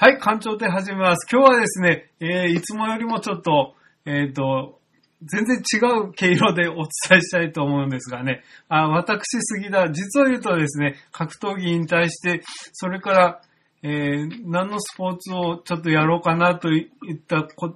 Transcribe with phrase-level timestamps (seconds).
[0.00, 1.26] はい、館長で始めます。
[1.28, 3.74] 今日はですね、えー、いつもよりもちょっと、
[4.06, 4.78] えっ、と、
[5.22, 6.86] 全然違う毛色でお伝
[7.18, 13.42] えしたいと思うんですがね、あ私、杉田、実を言うとですね、格闘技引退して、それから、
[13.82, 17.74] えー、何のスポーツをちょっとやろうかなといったこ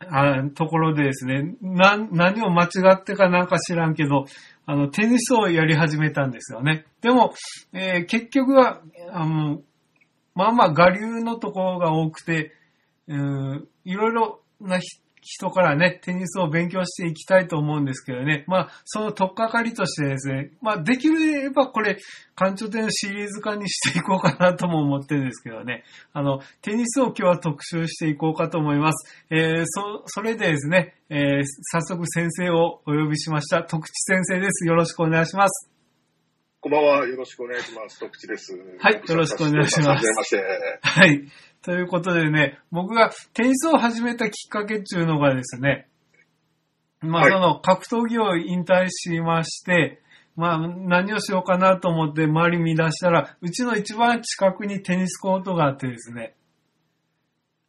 [0.00, 4.26] あところでですね、な、何を間違ってかなんか知らんけど、
[4.66, 6.84] あの、テニスをやり始めたんですよね。
[7.00, 7.32] でも、
[7.72, 9.62] えー結局は、あの、
[10.36, 12.52] まあまあ、我流のところが多くて、
[13.08, 14.78] うん、いろいろな
[15.22, 18.44] 人からね、テニスを勉強していきたいと思うんですけどね。
[18.46, 21.98] まあ、その取っかかりとしてですね、まあ、できればこれ、
[22.36, 25.84] 館長展のシリーズ化にしていこうかなとも思ってるんですけどね。
[26.12, 29.26] あの、テニスを今日は特集していこうかと思います。
[29.30, 33.64] えー、そ、それでですね、えー、早速先生をお呼びしました。
[33.64, 34.66] 徳地先生です。
[34.66, 35.75] よろしくお願いします。
[36.66, 37.06] こんばんは。
[37.06, 38.00] よろしくお願いします。
[38.00, 38.58] 徳地です。
[38.80, 40.42] はいよろしくお願いしますはじめまして。
[40.82, 41.22] はい。
[41.62, 45.86] ということでね、僕がテニスを始めたきっかけっていうのがですね、
[47.02, 50.02] まあ、はいその格闘技を引退しまして、
[50.34, 56.34] まあ、何をしようかなと思って周り見出したら、うちの一番近くにテニスコートがあってですね、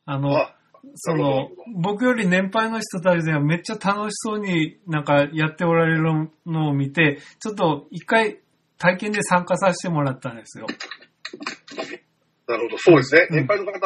[0.07, 0.55] あの、あ、
[0.95, 8.39] その僕より年配の人たちではめっちゃ楽しそうになんかやっておられるのを見て、ちょっと一回
[8.78, 10.67] 体験で参加させてもらったんですよ。
[12.47, 12.78] なるほど。
[12.78, 13.28] そうですね。
[13.30, 13.80] うん年配の方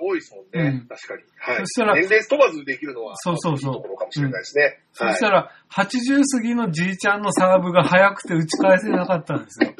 [0.00, 0.78] 多いですもんね。
[0.80, 1.22] うん確かに。
[1.38, 1.56] はい。
[1.58, 4.62] そしたら年齢問わずできるのは、そうそうそういいところかもしれないですね。
[4.62, 4.76] はい
[5.12, 9.74] そしたら、80過ぎのじいちゃんのサーブが速くて打ち返せなかったんですよ。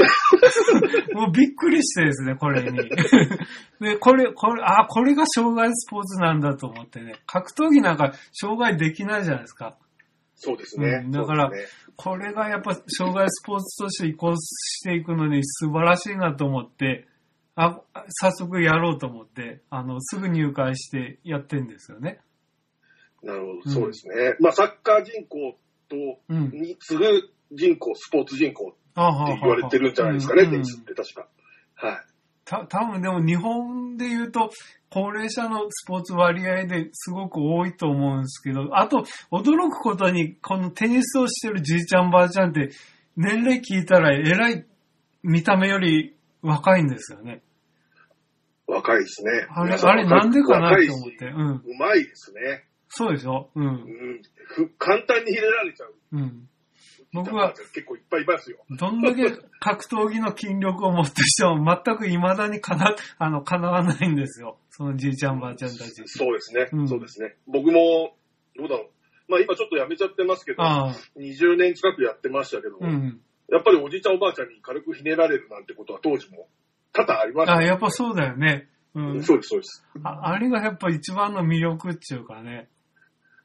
[1.15, 2.77] もうびっくりしてですね、これに。
[3.81, 7.15] で、これ、これ、あ、これが障害スポーツなんだと思ってね。
[7.27, 9.77] 格闘技なんか障害できないじゃないですか。
[10.37, 11.03] そうですね。
[11.05, 11.56] うんだからね
[11.97, 17.06] これがやっぱ障害スポーツとして移行していくのに素晴らしいなと思って、
[17.55, 17.81] あ、
[18.20, 22.20] 早速やろうと思って、あの、すぐ入会してやってんですよね。
[23.23, 23.53] なるほど。
[23.53, 24.37] うんそうですね。
[24.41, 25.57] まあ、サッカー人口
[25.89, 25.97] と、
[26.29, 26.51] うん。
[26.51, 31.29] に次ぐ人口、スポーツ人口あって言われてるんじゃないですかね、うんテニスって確か。
[31.74, 31.97] はい。
[32.46, 34.51] た、多分でも日本で言うと、
[34.89, 42.70] 高齢者のスポーツ割合ですごく多いと思うんですけど、あと、驚くことに、このテニスをしてるじいちゃんばあちゃんって、
[43.17, 44.64] 年齢聞いたら、えらい
[45.23, 47.42] 見た目より若いんですよね。
[48.67, 49.46] 若いですね。
[49.51, 51.27] あれ、あれなんでかな若いしって思って。
[51.27, 51.73] うん。
[51.73, 52.64] うまいですね。
[52.89, 53.61] そうでしょう。
[53.61, 54.23] うんん。
[54.46, 55.95] ふ簡単に入れられちゃう。
[56.12, 56.48] うん。
[57.23, 58.59] 僕は結構いっぱいいますよ。
[58.71, 64.59] どんだけ格闘技の筋力を持ってしても全く未だにかな、あの、叶わないんですよ。
[64.71, 66.03] そのじいちゃんばあちゃんたち。
[66.07, 66.69] そうですね。
[66.73, 67.37] うんそうですね。
[67.47, 68.15] 僕も、
[68.57, 68.91] どうだろう。
[69.29, 70.95] まあ今ちょっとやめちゃってますけど、ああ。
[71.19, 73.21] 20年近くやってましたけど、うん。
[73.51, 76.48] やっぱりおじいちゃんおばあちゃんに軽くひねられるなんてことは当時も
[76.93, 77.67] 多々ありましたあ、ね。
[77.67, 78.69] やっぱそうだよね。
[78.95, 79.23] うん。
[79.23, 79.85] そうです、そうです。
[80.05, 82.69] ああれがやっぱ一番の魅力っていうかね。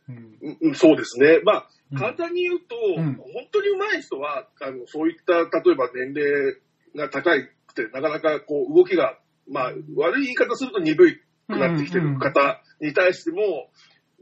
[0.10, 0.16] うん。
[0.42, 1.40] うんうんそうですね。
[1.44, 6.56] まあ、うん簡単に言うと、うん本当に上手い人は、あの、そういった、例えば年齢
[6.96, 7.32] が高
[7.68, 9.18] くて、なかなかこう、動きが、
[9.50, 11.16] まあ、悪い言い方すると鈍い
[11.48, 13.70] くなってきてる方に対しても、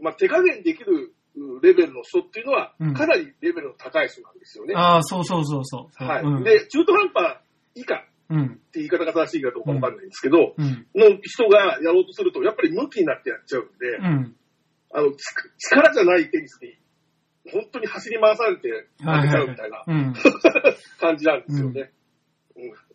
[0.01, 4.73] まあ、手加減できるうレベルの人っていうのは、うんかなりレベルの高い人なんですよね。
[4.75, 6.03] ああ、そうそうそうそう。
[6.03, 6.23] はい。
[6.23, 7.37] うん、で、中途半端
[7.75, 7.99] 以下っ
[8.29, 8.49] うん。
[8.71, 10.85] て言い方が正しいかどうかわかんないんですけど、うん。
[10.95, 14.35] の人がやろうとすると、やっぱり向きになってやっちゃうんで、うん。
[14.93, 15.23] あの、つ
[15.69, 16.77] 力じゃないテニスに、
[17.51, 20.13] 本当に走り回されて負けちゃうみたいなうん。
[20.99, 21.81] 感じなんですよね。
[21.81, 21.89] うん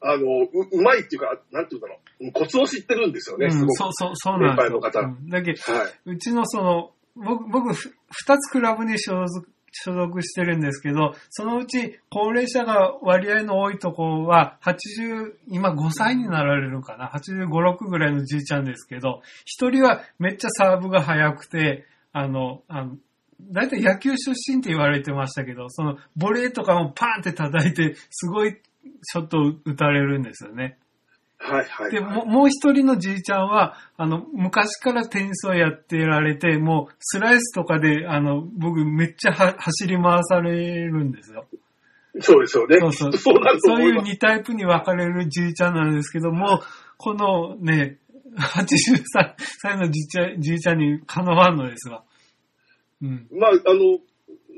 [0.02, 2.32] あのう、うまいっていうか、なんていうんだろう。
[2.32, 3.76] コツを知ってるんですよね、すうん、ごく。
[3.78, 5.92] そうそう、そうなんですの方うんだけどはい。
[6.04, 22.96] うちのその、僕、僕、ふ二つクラブに所属、所属してるんですけど、そのうち高齢者が割合の多いところは、80、今5歳になられるかな、85、6ぐらいのじいちゃんですけど、一人はめっちゃサーブが速くて、あの、あの、
[23.50, 28.60] だいたい野球出身って言われてましたけど、その、ボレーとかもパーンって叩いて、すごい
[29.02, 30.78] ショットを打たれるんですよね。
[31.38, 31.90] はい、はい。
[31.90, 41.46] で、はいももう一人のじいちゃんは、あの、昔からテニスをやってられて、もうスライスとかで、あの、僕めっちゃは走り回されるんですよ。
[42.20, 42.78] そうですよね。
[42.78, 44.12] そうそうそうそういう思います。
[44.12, 46.62] 2タイプに分かれるじいちゃんなんですけども、
[46.96, 47.98] このね、
[48.36, 52.04] 83歳のじいちゃんじいちゃんにかなわんのですわ。
[53.04, 53.38] うん。
[53.38, 53.98] まあ、あの、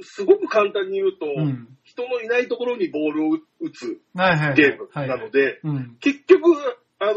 [0.03, 1.69] すごく簡単に言うと、うん。
[1.85, 4.01] 人のいないところにボールを打つ。
[4.55, 5.97] ゲームはいなので、うん。
[6.01, 6.51] 結局、
[6.99, 7.15] あの、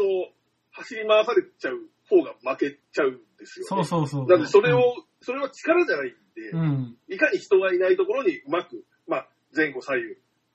[0.72, 3.68] 走り回されちゃう方が負けちゃうんですよ、ね。
[3.68, 4.26] そうそうそう。
[4.26, 4.80] なので、それを、
[5.20, 6.96] それは力じゃないんで、うん。
[7.08, 9.96] いかに人がいないところにうまく、まあ、前後左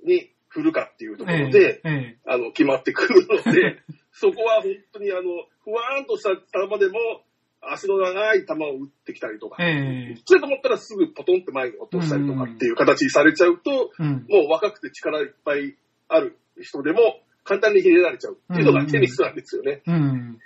[0.03, 5.21] 右に振るかっていうとこええろで、ええあの、決まってくるので、 そこは本当にあの、
[5.63, 7.25] ふわーんととした球でも、
[7.73, 14.25] 足の長い球を打ってきたりとか、ええそれと思ったらすぐポトンって前に落としたりとかっていう形にされちゃうと、うん。
[14.29, 15.75] もう若くて力いっぱい
[16.07, 16.99] ある人でも
[17.43, 19.81] 簡単にひねられちゃうっていうのがテニスなんですよね。
[19.85, 20.39] うん。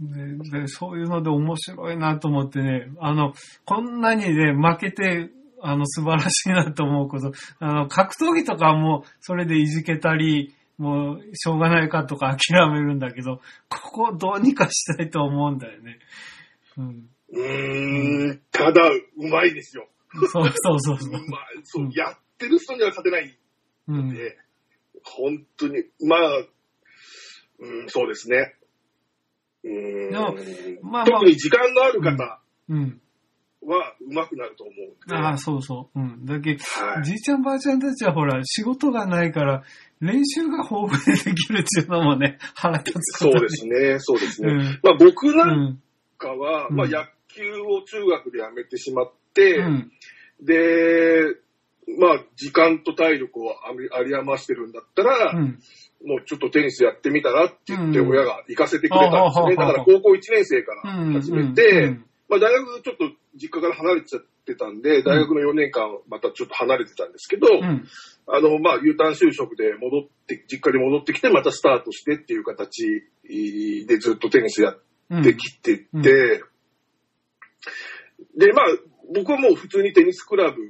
[0.00, 3.34] でで、そういうので面白いなと思ってね、あの、
[3.64, 5.30] こんなにね、負けて、
[5.60, 16.00] あの、素晴らしいなと思うこと、あの、格闘技とかはもう、それでいじけたり、もう、しょうがないかとか諦めるんだけど、ここをどうにかしたいと思うんだよね。
[16.76, 17.08] うん。
[17.30, 19.86] うーん、ただ、うまいですよ。
[20.12, 23.38] そうそうそうそうまあ、そううんやってる人には勝てない
[23.86, 24.14] うんん。
[24.14, 24.36] で、
[25.04, 26.38] 本当に、まあ、
[27.60, 28.56] うん、そうですね。
[29.62, 30.32] うーんまあ
[30.82, 33.00] まあ特に時間のある方うん。
[33.64, 35.14] は上手くなると思う。
[35.14, 36.00] ああ、そうそう。
[36.00, 36.26] うん。
[36.26, 39.62] だけど、はいじいちゃんばあちゃんたちはほら、仕事がないから、
[40.02, 44.52] 練習が豊富にできるっていうのもね、腹立つことそうですね、そうですね。
[44.52, 45.82] うんまあ僕うなんん。
[46.18, 49.92] かは、うんまあ野球を中学でやめてしまって、うん。
[50.40, 51.36] で、
[51.98, 55.58] まあ時間と体力をあり余してるんだったら、うん。
[56.04, 59.54] もうちょっとテニスやってみたらって言ってうん親が行かせてくれたんですよね。
[59.54, 61.14] だから高校1年生かうん。
[61.14, 63.04] ら始めて、うんまあ大学ちょっと
[63.36, 67.86] 実家から離れちゃってたんで、大学の4年間またちょっと離れてたんですけど、うん。
[68.28, 73.04] あの、まあ U ターン就職で戻って、実家に戻ってきてまたスタートしてっていう形
[73.86, 74.74] でずっとテニスや
[75.10, 75.20] うん。
[75.20, 76.04] ってきてて、うん
[78.36, 78.66] で、まあ
[79.14, 80.62] 僕はもう普通にテニスクラブ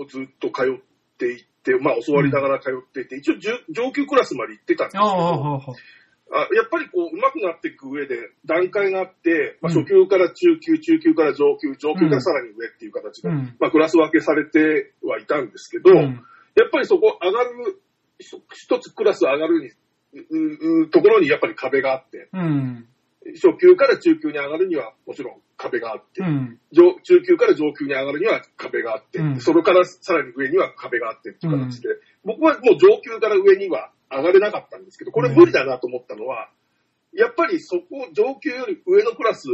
[0.00, 0.82] をずっと通っ
[1.18, 5.74] ていって、まあ教わりながら通っていて、一応上上級クラスまで行ってたんですけど、
[6.32, 9.82] あやっぱりこう、上手くなっていく上で段階があって、まあ、うん。
[9.82, 13.56] 初級から中級、中級から上級、上級からさらに上っていう形が、うん。
[13.58, 16.22] まあ、クラス分けされてはいたんですけど、うん。
[16.54, 17.80] やっぱりそこ上がる、
[18.18, 19.70] 一つクラス上がるに、
[20.12, 22.86] ううところにやっぱり壁があって、うん。
[23.34, 26.58] 初級から中級に上がるにはもちろん壁があって、うん。
[26.72, 29.40] 上中級から上級に上がるには壁があって、うん。
[29.40, 31.88] それからさらに上には壁があってっていう形で、
[32.24, 36.50] 僕はもう上級から上には上がれなかったんですけど、これ無理だなと思ったのは、
[37.12, 39.48] やっぱりそこ、上級より上のクラス、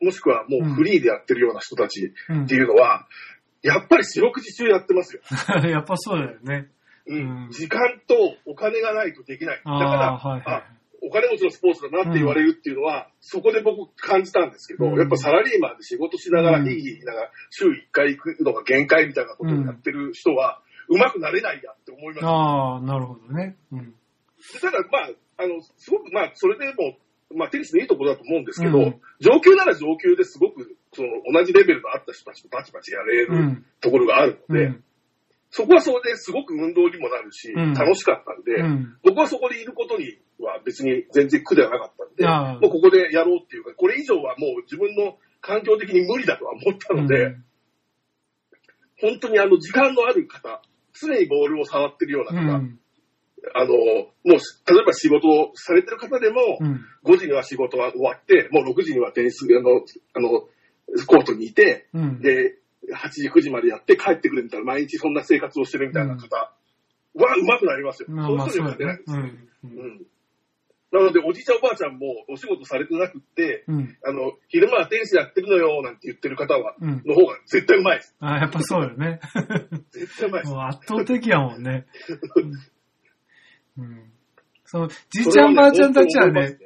[0.00, 3.06] もしくはもうフリーでやってるような人たちうんっていうのは、
[3.62, 5.22] やっぱり四六時中やってますよ。
[5.68, 6.68] やっぱそうだよね。
[7.06, 8.14] うんうん時間と
[8.46, 9.56] お金がないとできない。
[9.56, 9.80] だから、
[10.16, 10.64] はいはあ
[11.04, 22.14] お金持ちのスポーツだなって言われるっていうのは、そこで僕感じたんですけど、うんやっぱサラリーマンで仕事しながら、うんいいながら、週1回行くのが限界みたいなことをやってる人は、うまくなれないやって思いまい。
[22.14, 22.28] した。
[22.28, 23.56] ああ、なるほどね。
[23.72, 23.94] うん。
[24.60, 25.10] ただ、まあ、
[25.44, 26.96] あの、すごく、まあ、それでも、
[27.34, 33.64] まあ、テニスのいいところだと思うんですけど、うん上級なら上級ですごく、その、同じレベルのあった人たちとバチバチやれるうん。
[33.80, 34.84] ところがあるので、うん。
[35.50, 38.96] そこはそれですごく運動にもなるし、うん楽しかったんで、うん。
[39.04, 42.26] 僕はそこでいることには別に全然苦ではなかったんで、
[42.60, 47.36] もうここでやろうっていうか、これ以上はもう自分の環境的に無理だとは思ったので、
[49.00, 50.62] 本当にあの時間のある方、
[50.94, 52.78] 常にボールを触ってるよううな方、ん。
[53.54, 56.84] あの、もう、例えば仕事をされてる方でも、うん。
[57.04, 59.82] 5時には仕事が終わって、もう6時にはテニスの、
[60.14, 60.28] あの、
[61.06, 62.20] コートにいて、うん。
[62.20, 62.58] で、
[62.94, 66.52] 8時、9時までやって帰ってくるみたいな、毎日そんな生活をしてるみたいな方は、
[67.14, 67.26] 上
[67.58, 68.08] 手くなりますよ。
[68.10, 69.12] まあまあ、そういう人には勝てないねです。。
[69.64, 69.78] うん。
[69.78, 70.06] うん。
[70.92, 73.96] なので、おじいちゃんおばあちゃんもお仕事されてなくって、うん。
[74.04, 77.02] あの、昼間はテニスやってるのよ、なんて言ってる方は、うん。
[77.06, 78.14] の方が絶対うまいです。
[78.20, 79.20] ああ、やっぱそうだよね。
[79.90, 80.52] 絶対うまいです。
[80.52, 81.86] もう圧倒的やもんね。
[83.78, 84.12] うん。
[84.64, 86.56] その、じいちゃんばあちゃんたちはね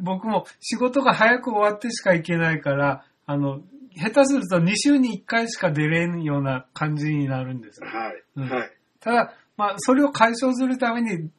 [0.00, 3.60] 僕も仕事が早く終わってしか行けないから、あの、
[3.96, 7.88] 下手すると2週に1回しか出れんような感じになるんですよ。
[7.88, 8.22] はい。
[8.36, 8.70] うんはい。
[9.00, 11.30] ただ、まあ、それを解消するために、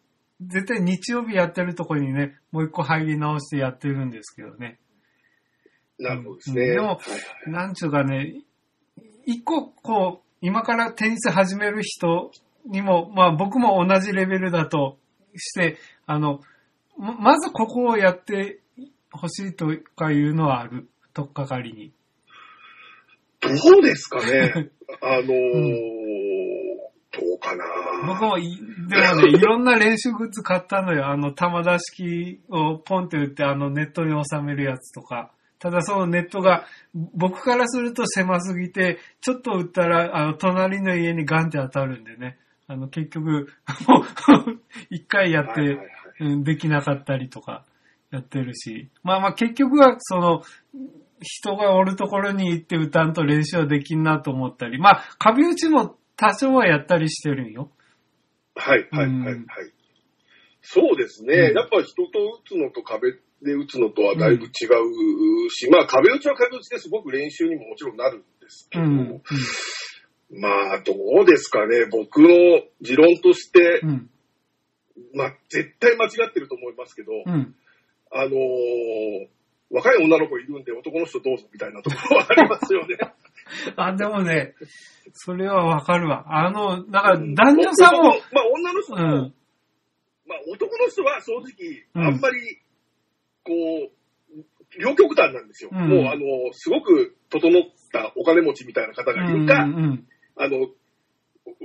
[0.41, 4.79] 絶対日曜日やってるところにね、もう一個入り直してやってるんですけどね。
[5.99, 6.61] なるほどですね。
[6.61, 7.17] うんでもはいは
[7.49, 8.41] いなんちゅうかね、
[9.25, 12.31] 一個こう、今からテニス始める人
[12.65, 14.97] にも、まあ僕も同じレベルだと
[15.37, 16.41] して、あの、
[16.97, 18.61] ままずここをやって
[19.11, 20.87] ほしいとかいうのはある。
[21.13, 21.93] とっかかりに。
[23.41, 24.69] どうですかね？
[25.01, 25.25] あのー、
[27.13, 27.65] どうかな？
[28.07, 28.57] 僕もい、
[28.89, 31.07] でもね、いろんな練習グッズ買ったのよ。
[31.07, 35.31] あの、玉出式をポンって打って、あの、ネットに収めるやつとか。
[35.59, 42.37] ただそのネットが、僕からすると狭すぎて、ちょっと打ったら、あの、隣の家にガンって当たるんでね。
[42.67, 43.45] あの、結局、もう、
[44.89, 45.77] 一回やって、
[46.43, 47.65] できなかったりとか、
[48.11, 48.89] やってるし。
[49.03, 50.43] まあまあ結局は、その、
[51.21, 54.79] 人がおるところに行って歌んと練習はできんなと思ったり。
[54.79, 57.71] まあ、壁打ちも多少はやったりしてるんよ。
[58.55, 59.43] はい、はい、うんはい、はい。
[60.61, 61.35] そうですね。
[61.35, 64.49] うんやっぱ人と打つのと壁で打つのとはだいぶ違う
[65.49, 69.21] し、まあ壁打ちは壁打ちですごく練習にももちろんなるんですけど、うん。
[70.35, 70.41] うん。
[70.41, 72.29] まあどうですかね、僕の
[72.81, 74.09] 持論として、うん。
[75.13, 77.55] まあ絶対間違ってると思いますけど、うん。
[78.11, 79.27] あのー
[79.71, 82.97] 若い女の子いるんで男の人どうぞみたいなところはありますよね。
[83.75, 84.53] あ、でもね、
[85.13, 86.23] それはわかるわ。
[86.27, 89.33] あの、だから男女差も、まあ女の人うも、ん。
[90.27, 92.59] まあ男の人は正直、うんあんまり、
[93.43, 95.71] こう、両極端なんですよ。
[95.73, 100.67] うんもうあの、すごく整ったお金持ちみたいな方がいるか、うんうんあの、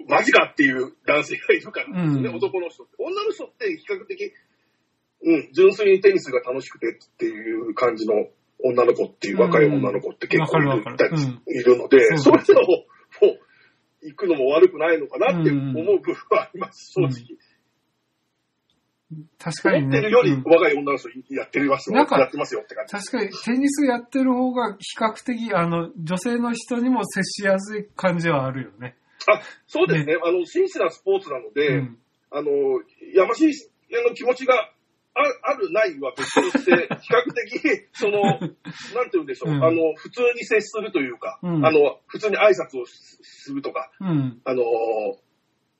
[0.08, 2.36] マジかっていう男性がいるからね、うん。
[2.36, 2.96] 男の人って。
[2.98, 4.32] 女の人って比較的、
[5.22, 8.14] うん、純粋にテニスが楽しくてっていう感じの
[8.62, 10.70] 女の子っていう若い女の子って結構いる,、
[11.46, 13.38] いるので、そそうういうのを、もう、
[14.02, 17.12] 行くのも悪くないのかなって思う部分はあります、うん。
[17.12, 17.38] 正直。
[19.38, 19.86] 確かにね。
[19.86, 22.92] 思ってるよりうん若い女の人やってますよ、なんかやってますよって感じ。
[22.92, 28.96] 確かにテニスやってる方が比較的、あの、女性の人にも接しやすい感じはあるよね。
[29.28, 30.16] あ、そうですね。
[30.24, 31.98] あの、真摯なスポーツなので、うん。
[32.30, 32.50] あの、
[33.14, 33.52] やましい
[34.08, 34.72] の気持ちが
[35.14, 36.70] ああるないは別として、
[37.02, 38.56] 比較的、その、なんて
[39.14, 44.40] 言うんでしょう、うんあの、普通に接するというか、うんあの、普通に挨拶をするとか、うん。
[44.44, 44.62] あの、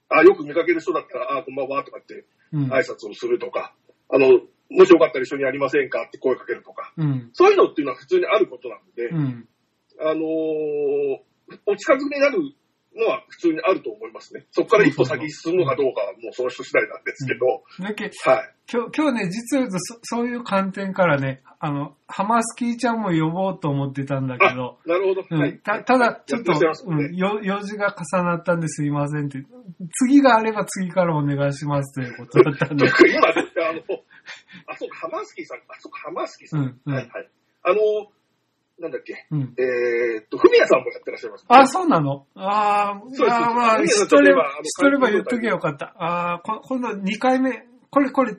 [0.09, 2.25] あ、よく見かける人だったら、あ、こんばんはとかってうん。
[2.53, 3.75] 挨拶をするとか、
[4.09, 4.41] あの、
[4.71, 7.31] もしよかったら一緒にやりませんかって声かけるとか、うん。
[7.33, 9.49] そういうのっていうのは普通にあることなので、うん。
[10.01, 11.19] あのー
[11.67, 12.39] お近づきになる
[12.97, 14.47] のは普通にあると思いますね。
[14.51, 18.55] そこから一歩先に進むのかどうかはもうその人次第なんですけど、だけはい。
[18.73, 25.37] 今日、今日ね、実はそ、そういう観点からね、あの、ハマスキーちゃんも呼ぼうと思ってたんだけど、なるほど。
[25.37, 25.51] はい。
[25.51, 29.45] うん、たただ、ちょっとねうん、よ用事が重なったんですいませんって、
[30.05, 33.33] 次があれば次からお願いしますということだったんで、 僕今、あ
[33.73, 33.81] の、
[34.67, 36.61] あ、そうか、ハマースキーさん、あ、そうか、ハマースキーさん。
[36.61, 37.29] うんうんはいはい。
[37.63, 37.81] あの、
[38.81, 39.55] なんだっけ、うん。
[39.59, 42.27] えーっと、フミヤさんもやってらっしゃいます、あ、そうなの？
[42.35, 45.95] あーそうですまあ、知っとれば知っとれば言っとけばよかった。
[45.99, 48.37] ああ、こ今度2回目、これ、これ、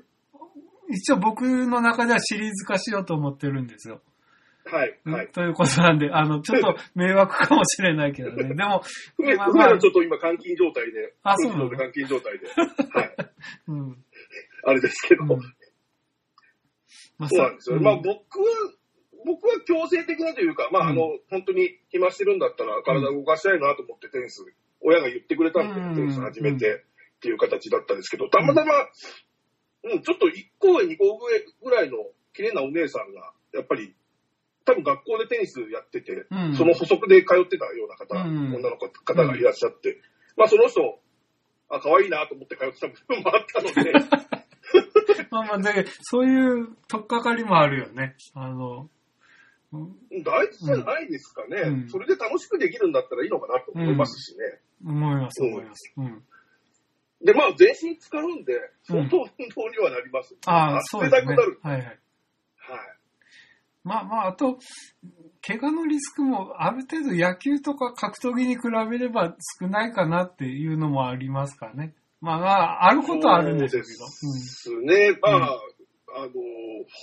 [0.89, 4.01] 一応僕の中ではシリーズ化しようと思ってるんですよ。
[4.65, 5.27] はい、はい。
[5.29, 8.43] ということなんで、あの、ちょっと迷惑かもしれないけどね。
[8.55, 8.81] でも、
[9.17, 11.69] フミヤまさんちょっと今監禁状態で、あそうなの？
[11.69, 13.15] で監禁状態で、はい。
[13.69, 13.97] うん。
[14.65, 15.29] あれですけど、うん
[17.17, 17.77] まあそうなんですよ。
[17.77, 18.45] うんまあ僕は、
[19.25, 24.43] 僕は強制的なというか、まああの、本当に暇してるんだったら体を動かしたいなと思ってテニス、
[24.81, 25.95] 親が言ってくれたんで、うん。
[25.95, 26.83] テニス始めて
[27.17, 28.73] っていう形だったんですけど、たまたま、
[29.83, 31.97] うん、ちょっと1個上、2個上ぐらいの
[32.33, 33.95] 綺麗なお姉さんが、やっぱり、
[34.65, 36.55] 多分学校でテニスやってて、うん。
[36.55, 38.55] その補足で通ってたような方、うん。
[38.55, 39.99] 女の子方がいらっしゃって、
[40.37, 40.99] まあその人、
[41.69, 43.93] あ、可愛いなと思って通ってた部分もあったので、
[45.31, 48.15] まあまあ、で、そういう取っかかりもあるよね。
[48.33, 48.89] あの、うん
[49.71, 54.59] 大事じゃないですかね、うんそれで楽しくできるんだったらいいのかなと思いますしね。
[54.85, 55.93] 思います、思います。
[55.97, 56.23] うん。
[57.23, 60.35] で、まあ、全身使うんで、うん相当運動にはなります。
[60.45, 61.35] ああ、そうですね。
[61.61, 61.83] はいはい。
[61.83, 61.97] はい。
[63.83, 64.57] まあまあ、あと、
[65.45, 71.95] 怪我のリスクもある程度野球とか格闘技に比べれば少ないかなっていうのもありますからね。
[72.19, 74.05] まあまあ、あることはあるんでしょうけど。
[74.07, 75.19] そうですね。
[75.21, 75.59] まあ、
[76.15, 76.29] あの、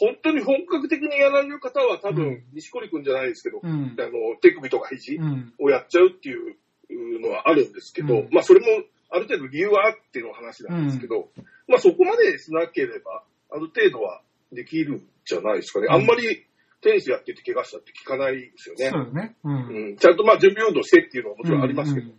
[0.00, 3.70] 本当に本格的にやられる方は多分、うん錦織くんじゃないですけど、うん。
[3.70, 5.52] うんあの、手首とか肘うん。
[5.58, 8.66] をやっちゃうっていうのはあるんですけど、うんまあ、それも
[9.10, 11.28] ある程度理由はあっての話なんですけど、
[11.66, 14.22] まあ、そこまでしなければ、ある程度は
[14.52, 15.86] できるんじゃないですかね。
[15.88, 16.44] うんあんまり
[16.80, 18.90] テニスやってて怪我したって聞かないですよね。
[18.90, 19.34] そうよね。
[19.42, 19.54] うん。
[19.54, 22.06] うん、ちゃんとまあ準備運動してっていうのはもちろんありますけど。
[22.06, 22.18] うんうん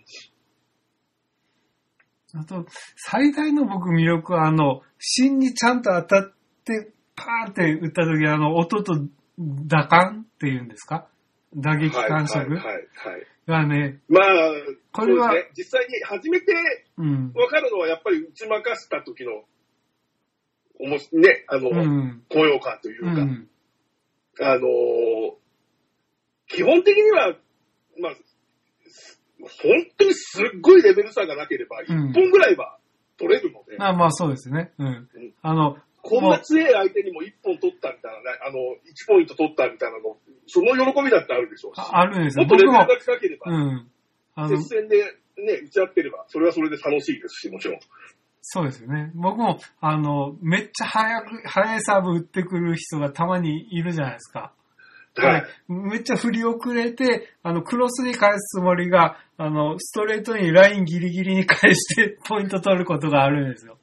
[2.35, 2.65] あと、
[2.95, 8.93] 最大の僕魅力は、あの、芯にちゃんと当たって、パーンって打った時、あの、音と
[9.67, 11.07] 打感っていうんですか？
[11.55, 12.65] 打撃はい、はい、感触はい。
[12.65, 12.87] はい
[13.47, 14.25] がね、まあ、
[14.91, 16.53] これはね、実際に初めて
[16.97, 17.33] うん。
[17.33, 19.43] 分かるのはやっぱり打ち負かした時の、
[20.79, 22.23] おもしね、あの、うん。
[22.29, 23.49] 高揚感というか、うん。
[24.41, 25.33] あのー
[26.51, 27.35] 基本的には、
[28.01, 28.13] まあ、
[28.87, 29.19] す
[29.63, 32.77] 本当にすっごいレベル差がなければ、一うん本ぐらいは
[33.17, 34.71] 取れるので、まあまあそうですね。
[34.79, 35.09] うん。
[35.41, 35.77] あの、
[36.09, 42.45] こんな強い相手にも一本取ったみたいなね、あの、1ポイント取ったみたいなの、その喜びだってあるでしょうし、ああるんですよ。
[42.45, 43.87] もっとレベルが、高ければ、うん。
[44.35, 44.97] あの接、戦で
[45.37, 47.79] ね、打ち合ってれば、それはそれで楽しいですし、もちろん。
[48.41, 49.11] そうですよね。
[49.15, 54.53] 僕も、あの、めっちゃ早く、速いサーブ打ってくる人がたまにいるじゃないですか。
[55.15, 55.43] はい。
[55.67, 63.77] めっちゃ振り遅れて、あの、クロスに返すつもりが、あの、ストレートにラインギリギリに返して、ポイント取ることがあるんですよ。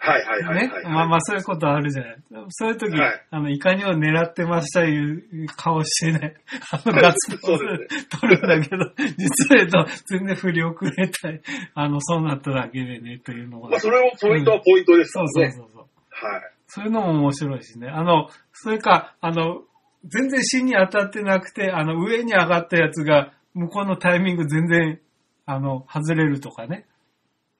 [0.00, 0.84] はいはいはいねはい。。
[0.84, 2.16] まあまあそういうことあるじゃない。
[2.50, 5.24] そういう時、はいあの、いかにも狙ってましたいう
[5.56, 6.36] 顔してね、
[6.70, 11.40] あの、ガッツポーそうズ取るんだけど、実は言うと全然振り遅れたい。
[11.74, 13.70] あの、そうなっただけでね、というのが。
[13.70, 15.52] まあそれもポイントはポイントですかそうらね。
[15.52, 15.84] そうそうそう。
[16.10, 16.42] はい。
[16.68, 17.88] そういうのも面白いしね。
[17.88, 19.62] あの、それか、あの、
[20.04, 25.00] 全然芯に当たってなくて、あの、上に上がったやつが、向こうのタイミング全然、
[25.46, 26.86] あの、外れるとかね。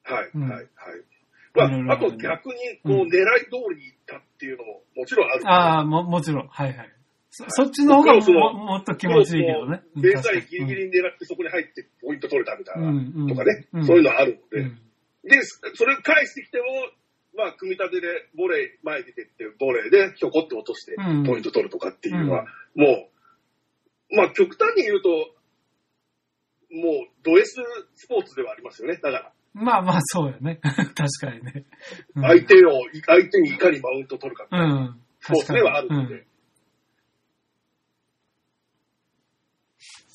[0.04, 0.68] はい、うんはい、はい。
[1.59, 3.09] まあ、あと逆に、こう、うん狙い
[3.50, 5.43] 通りに行ったっていうのも、もちろんある。
[5.47, 6.49] ああ、も、もちろん。
[6.49, 6.93] はいはい。
[7.31, 9.83] そそっちの方がももっと気持ちいいけどね。
[9.95, 13.12] うん現在ギリギリに狙ってそこに入ってポイント取れたみたいな、うん。
[13.15, 13.29] うん。
[13.29, 13.87] とかね、うん。
[13.87, 14.81] そういうのあるので、うん。
[15.29, 15.43] で、
[15.75, 16.65] それ返してきても、
[17.37, 23.09] まあ、組み立てでボレー、前に出てって、ボレーでひょこって落としてうん、ポイント取るとかっていうのは、も
[24.11, 25.09] う、まあ、極端に言うと、
[26.71, 27.62] もう、ド S
[27.95, 28.97] スポーツではありますよね。
[28.97, 30.61] だから、まあまあ、そうよね。
[30.62, 31.65] 確かにね。
[32.15, 32.71] うん相手を、
[33.07, 35.00] 相手にいかにマウント取るか、うん。
[35.21, 36.29] スポーツではあるので、うん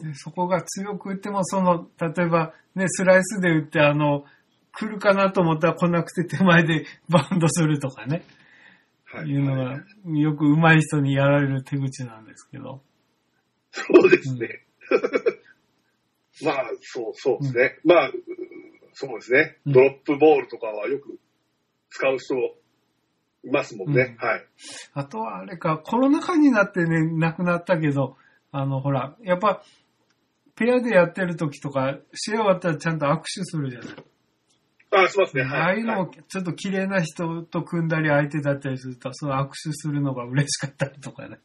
[0.04, 4.26] でそこが強く打っても、その、例えば、ね、スライスで打って、あの、
[4.74, 8.24] 来るかなと思ったら来なくて手前で バウンドするとかね。
[9.06, 12.82] はいいうのが、よく上手い人にやられる手口なんですけど。
[13.72, 14.66] そうですね。
[16.44, 17.80] まあ、そう、そうですね。
[17.86, 18.14] まあ、う
[18.94, 19.58] そうですね。
[19.66, 21.20] うんドロップボールとかはよく
[21.90, 22.36] 使う人
[23.44, 24.18] いますもんね。
[24.22, 24.46] うんはい。
[24.94, 28.18] あとはあれか、コロナ禍になってね、亡くなったけど、
[28.52, 29.64] あの、ほら、やっぱ、
[30.56, 33.90] ペアでやってる時とか、試合終わったらちゃんと握手するじゃない。
[34.96, 35.44] あ、しますね。
[35.44, 35.60] はい。
[35.60, 41.40] ああいうのはいも、ちょっと綺麗な人と組んだり相手だったりすると、その握手するのが嬉しかったりとかね。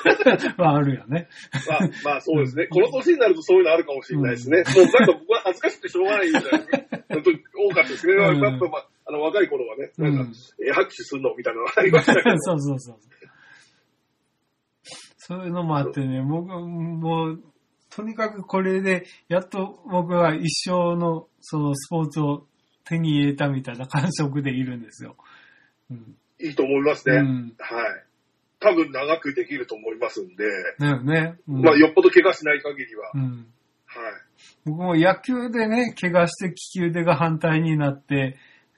[0.58, 1.28] まあ、あるよね。
[1.66, 2.66] まあ、まあそうですね。
[2.66, 4.58] この年になるとそういうのあるかもしれないですね。
[4.58, 6.88] もうなんか僕は恥ずかしくてしょうがないみたいなね。
[7.10, 7.38] 本当に
[7.68, 8.14] 多かったですね。
[8.14, 10.32] うんやっぱ、まあ、あの若い頃はね、なんか、うん
[10.66, 12.36] え拍手するのみたいなのがありましたけど。
[12.38, 12.98] そうそうそう。
[15.16, 17.42] そういうのもあってね、僕、もう、
[17.90, 22.46] とにかくこれで、やっと僕は一生の、そのスポーツを
[22.84, 25.16] 手に入れたみたいな感触でいるんですよ。
[25.90, 26.16] うん。
[26.40, 27.16] いいと思いますね。
[27.16, 27.54] うん。
[27.58, 28.04] はい。
[28.60, 30.44] 多分長くできると思いますんで、
[30.78, 31.38] だよね。
[31.48, 33.46] うん、まあよっぽど怪我しない限りは、うん。
[33.86, 34.12] はい。
[34.64, 38.36] 僕も野球でね、怪我して利き腕が反対になって、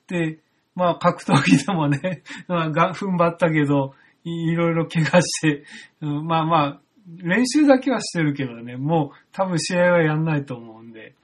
[0.08, 0.38] で、
[0.74, 3.94] まあ格闘技でもね、 まあが踏ん張ったけど、
[4.24, 5.64] いろいろ怪我して、
[6.00, 11.14] うんまあまあ、練習だけはしてるけどね、もう多分試合はやんないと思うんで、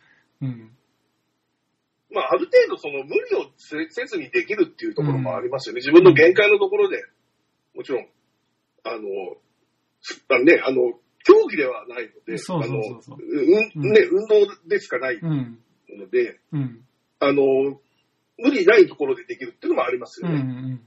[0.40, 0.72] うん。
[2.10, 5.78] まあ、ある程度その無理をせずにできるっていうところもありますよね。
[5.78, 6.96] 自分の限界のところで、
[7.74, 8.06] もちろん、
[8.84, 9.00] あの、
[10.00, 13.24] すあね、あの、競技ではないので、そうそうそうあの
[13.82, 15.58] うんね、運動でしかないうん。
[15.98, 16.84] ので、うん。
[17.20, 17.42] あの、
[18.38, 20.30] 無理ないところでできるっていうのもありますうん。
[20.30, 20.52] うよね。
[20.74, 20.80] ん。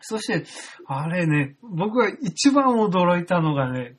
[0.00, 0.44] そして、
[0.86, 3.96] あれね、僕が一番驚いたのがね、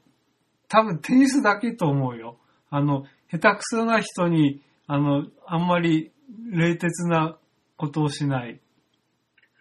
[0.67, 2.37] 多分テニスだけと思うよ。
[2.69, 6.11] あの、下手くそな人に、あの、あんまり
[6.51, 7.37] 冷徹な
[7.77, 8.59] ことをしない。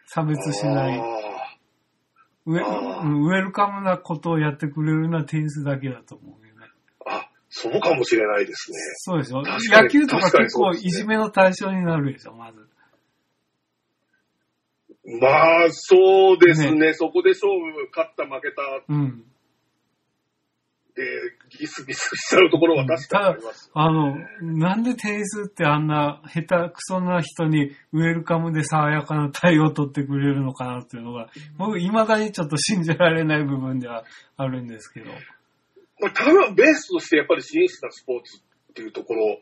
[0.06, 1.17] 差別しない。
[2.48, 6.66] あウェウェルカムなことをやってくれるのはテニスだけだと思うよね。
[7.06, 8.78] ーあ、そうかもしれないですね。
[8.96, 12.66] そうでしょ野球とか結構いじめの対象になるでしょ、まず。
[15.20, 16.92] まあ、そうですね。
[16.92, 19.24] そこで勝負、勝った負けたうん。
[20.98, 21.04] で、
[21.56, 23.70] ギスギスしちゃうところは確かにあります。
[23.72, 34.04] あの、なんでテニスってあんな下手くそな人にウェルカムで爽やかな対応を取ってくれるのかなっていうのが、僕未だにちょっと信じられない部分では
[34.36, 35.10] あるんですけど。
[36.00, 38.40] まあ、多分ベースとしてやっぱり真摯なスポーツっ
[38.74, 39.38] ていうところ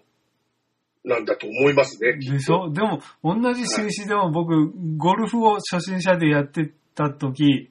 [1.05, 2.19] なんだと思いますね。
[2.19, 2.71] でしょ？
[2.71, 7.71] でも、同じ紳士でも僕、ゴルフを初心者でやってた時、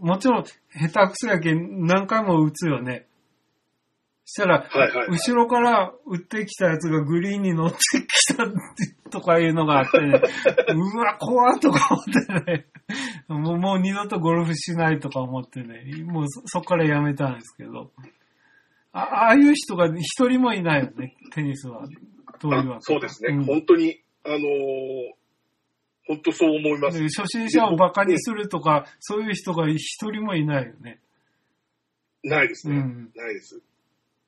[0.00, 3.06] もちろん下手くそやけん何回も打つよね。
[4.30, 5.08] したら、はいはい。
[5.08, 8.46] 後ろから打ってきたやつがグリーンに乗ってきた
[9.10, 10.20] とかいうのがあってね、
[10.72, 12.66] うわ、怖っとか思ってね、
[13.26, 17.90] もうもう二度とゴルフしないとか思ってね、もうそそこからやめたんですけど、
[18.92, 21.86] あああいう人が一人もいないよね、テニスは。
[22.40, 23.34] どういうわあそうですね。
[23.34, 25.19] うん本当に、あのー
[26.06, 26.98] 本当そう思います。
[26.98, 29.78] で初心者をバカにするとか、そういう人が一
[30.10, 31.00] 人もいないよね。
[32.22, 32.76] ないですね。
[32.76, 33.10] うん。
[33.14, 33.60] ないです。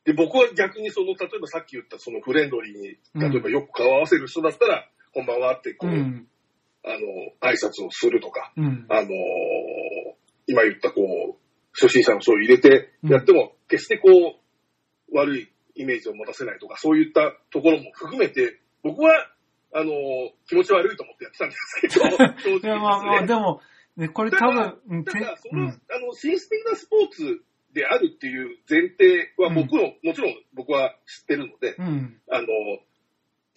[0.05, 6.27] で、僕は逆にその、例えばさっき言ったそのフレンドリーに、うん例えばよく顔合わせる人だったら、こんばんはってこう、うん。
[6.85, 6.97] あの、
[7.41, 8.87] 挨拶をするとか、うん。
[8.89, 9.13] あのー
[10.49, 19.31] 今言ったこう、初心者の人を入れてやっても、決してこう、悪いイメージを持たせないとか、そういったところも含めて、僕は、
[19.75, 19.93] あの、
[20.47, 22.05] 気持ち悪いと思ってやってたんですけど、
[22.43, 23.61] 正直いや、まあまあ、でも、
[23.97, 25.69] ね、これ多分、うんてただ、その、うん。
[25.69, 32.21] あの、紳士的なスポーツであるっていう前提は僕の、もちろん僕は知ってるので、うん。
[32.31, 32.47] あの、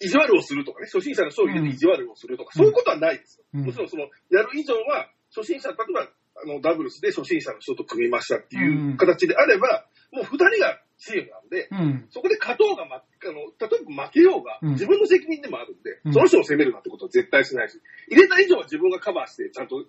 [0.00, 3.44] 意地悪をするとかね、初心者の人を入れて意地悪をするとか、うんそういうことはないですよ。
[3.54, 3.64] うん。
[3.64, 6.08] もちろんその、やる以上は、初心者、例えば、
[6.42, 12.06] あの、ダブルスで初心者の人と組みましたっていう形であれば、もう二人がチームなんで、うん。
[12.10, 19.84] そこで勝とうが、ま、あの、例えば負けようが、うん自分の責任でもあるんで、うんその人を責めるなんてことは絶対しないし、入れた以上は自分がカバーして、ちゃんと、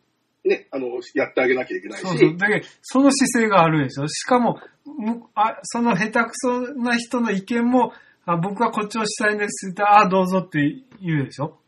[0.46, 2.38] ね、あの、やってあげなきゃいけないし、そうそう。
[2.38, 4.08] だけど、その姿勢があるでしょ。
[4.08, 7.94] しかも、むあその下手くそな人の意見も、
[8.26, 10.60] あ僕はこっちをしたいんですって言ったら、あどうぞって
[11.02, 11.60] 言うでしょ？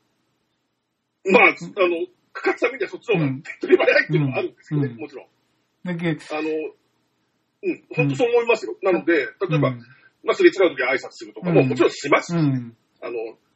[1.26, 2.08] まあ、あの、
[2.40, 4.98] かかったみたいそっちの方が手っ取り早いっていうのもあるんですけどね、うん。
[4.98, 5.28] もちろん。
[5.84, 6.50] だけど、あの、
[7.62, 8.76] うん、本当そう思いますよ。
[8.82, 9.84] なので、例えば、うん。
[10.24, 11.70] まあ、すれ違う時は挨拶するとかもうん。
[11.70, 12.76] もちろんしますし、うん。
[13.02, 13.14] あの、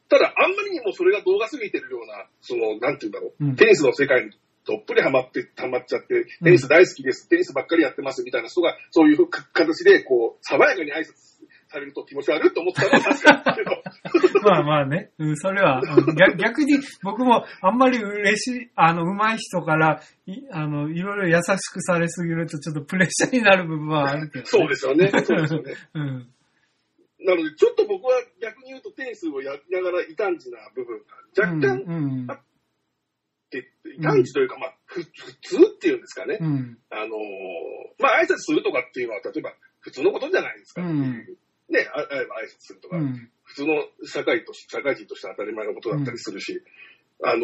[0.10, 3.56] ただ、あんまりにもそれが動画過ぎてるような、その、なんて言うんだろう、うん。
[3.56, 4.32] テニスの世界に
[4.65, 11.34] どっぷりハマって、ハマっちゃって、テニス大好きです、テニスばっかりやってますみたいな人が、そういうか形で、こう、爽やかに挨拶
[11.74, 13.56] されると気持ち悪いと思ったのは確か
[14.14, 25.10] ですけど、 まあまあね、うん、それは、うん逆逆に僕もあんまり嬉しい、あの、上手い人から、いあの、いろいろ優しくされすぎるとちょっとプレッシャーになる部分はあるけど、そうですよね。
[25.26, 25.74] そうですよね。
[25.96, 26.30] うん。
[27.26, 32.28] なので、ちょっと僕は逆に言うとテニスをやりながら異端児な部分が若干うん。
[32.32, 32.40] っ
[33.50, 35.08] て、異端児というか、まあ、ふ普
[35.42, 36.38] 通っていうんですかね。
[36.40, 36.78] うん。
[36.90, 37.10] あのー
[38.00, 40.82] まあ、挨拶するとかっていうのは、例えば、普通のことじゃないですか。
[40.82, 41.26] うん
[41.74, 43.30] ね、あ挨拶するとか、うん。
[43.44, 43.74] 普通の
[44.06, 46.62] 社会とし社会人として当たり前のことだったりするし、
[47.24, 47.44] あの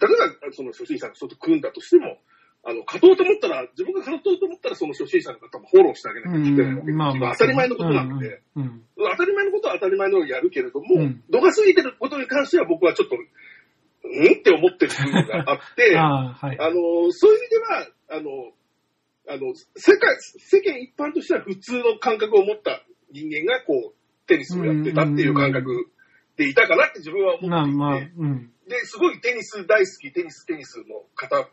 [0.00, 2.18] 例えば、その初心者の人と組んだとしても、
[2.64, 6.96] あの、勝とうと思ったら、自分が勝とうと思ったら、その初心者の方もフォローしてあげなきゃいけないわけです。
[6.98, 7.36] まあまあ。
[7.38, 8.62] 当たり前のことなので、うん。
[8.62, 13.18] うん当たり前のことは当たり前のようにやるけれども、うん度が過ぎてることに関しては僕はちょっと、う
[14.10, 14.32] ん？
[14.34, 16.58] って思ってる部分があって、 ああ、はい。
[16.58, 18.52] あの、そういう意味では、あの、
[19.28, 25.90] あの、世界、世間一般としては普通の感覚を持った人間が、こう、テニスをやってたっていう感覚
[26.36, 28.50] でいたかなって自分は思っていて、まあまあ、うん。
[28.68, 31.48] で、すごいテニス大好き、テニス、テニスの方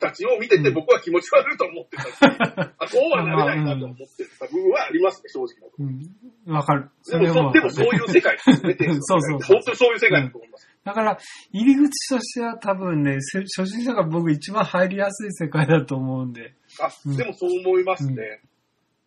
[0.00, 2.08] たちを見ててうん僕は気持ち悪いと思ってたし、
[2.78, 5.86] あ、そうはなれないなと思ってた部分はありますね、正直なところ。
[5.86, 6.54] うん。
[6.54, 6.90] わかる。
[7.06, 10.68] でもそ、でもそういう世界ですね、 テニスの世界そうそう本当にそういう世界だと思います。
[10.84, 11.18] だから、
[11.52, 16.54] 入り口としては多分ね、せ初心者が僕一番入りやすい世界だと思うんで。
[16.80, 18.40] あうん、でもそう思いますね。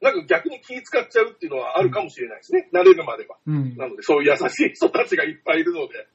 [0.01, 2.69] なんか逆に気使っちゃうっていうのはあるかもしれないですね。
[2.73, 3.37] 慣れるまでは。
[3.45, 3.77] うん。
[3.77, 6.07] なので、そういう優しい 人たちがいっぱいいるので。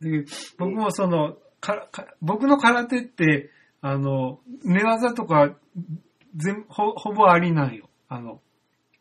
[0.00, 0.24] で
[0.58, 5.56] 僕もその、かか僕の空手って、あの、寝技とか、
[6.36, 7.88] 全ほほぼありなんよ。
[8.08, 8.40] あの、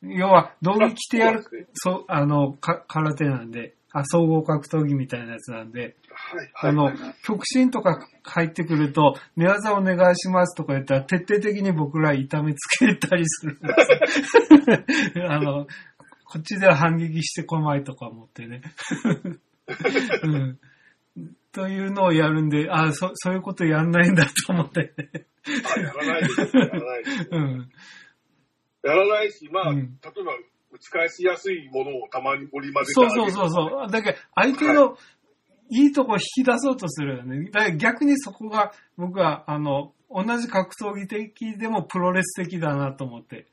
[0.02, 1.42] 要は、道着着てやるあ
[1.74, 6.92] そうね、あの、か空手なんで、あ、総合格闘技みたいなやつなんで、はい、あの、
[7.24, 13.68] 極真とか入ってくると、寝技お願いしますとか言ったら、徹底的に僕ら痛めつけたりするんで
[15.14, 15.68] すよ あの、
[16.26, 18.64] こっちでは反撃してこないとか思ってね。
[20.24, 20.60] うん、
[21.52, 25.28] というのをやるんで、あそそういうことやんないんだと思ってね。
[25.76, 26.58] あやらないです。
[26.58, 27.28] やらないです。
[27.32, 27.70] うん。
[28.84, 30.32] やらないし、まあ、うん例えば、
[30.74, 33.92] 打ち返しやすいものをたまに織り交ぜてそうそうそうそう。
[33.92, 34.98] だけど、相手の
[35.70, 37.50] いいとこ引き出そうとするよね。
[37.52, 43.46] だから逆にそこが、僕は、あの、同じ格闘技的でもプロレス的だなと思って。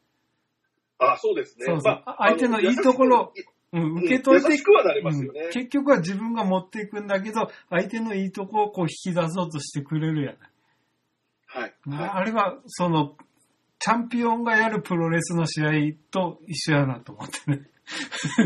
[0.98, 1.66] あ、そうですね。
[1.66, 3.32] そうそうまあ相手のいいところ
[3.72, 10.34] うん、く受け取って優しくはなりますよねうん結局は自分が持っていくんだけど、相手のいいとこをこう引き出そうとしてくれるや
[11.46, 11.74] はい。
[11.86, 12.00] ない。
[12.00, 13.16] はいあれは、その、
[13.80, 15.70] チャンピオンがやるプロレスの試合
[16.10, 17.62] と一緒やなと思ってね。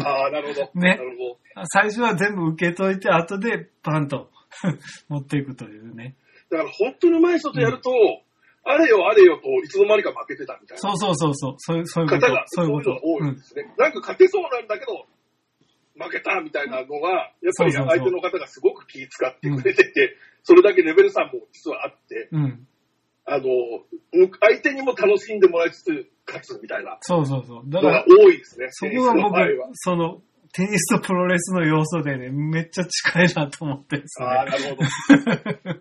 [0.04, 0.70] ああ、なるほど。
[0.80, 1.66] ねなるほど。
[1.66, 4.30] 最初は全部受け取いて、後でパンと
[5.08, 6.14] 持っていくというね。
[6.50, 7.90] だから本当に上手い人とやると、
[8.62, 11.54] あれよあれよといつの間にか負けてたみたいなそうそうそうそう。
[11.58, 12.44] そういう、そういうこと方が。
[12.46, 13.74] そういうのが多いんですね。
[13.76, 15.06] なんか勝てそうなんだけど、
[15.98, 17.10] 負けたみたいなのが、
[17.42, 22.66] やっぱり相手の方がすごく気使ってくれてて、それだけレベル差も実はあって、うん。
[23.26, 23.34] うん。
[23.34, 23.44] あの、
[24.40, 27.62] 相手にも楽しんでもらいつつ勝つみたいなそうそうそう。
[27.66, 28.68] だから、多いですね。
[28.70, 29.36] そこが僕
[29.74, 30.20] その、
[30.52, 34.26] テニスとプロレスの要素でね、めっちゃ近いなと思ってですね。
[34.26, 35.80] ああ、なるほど。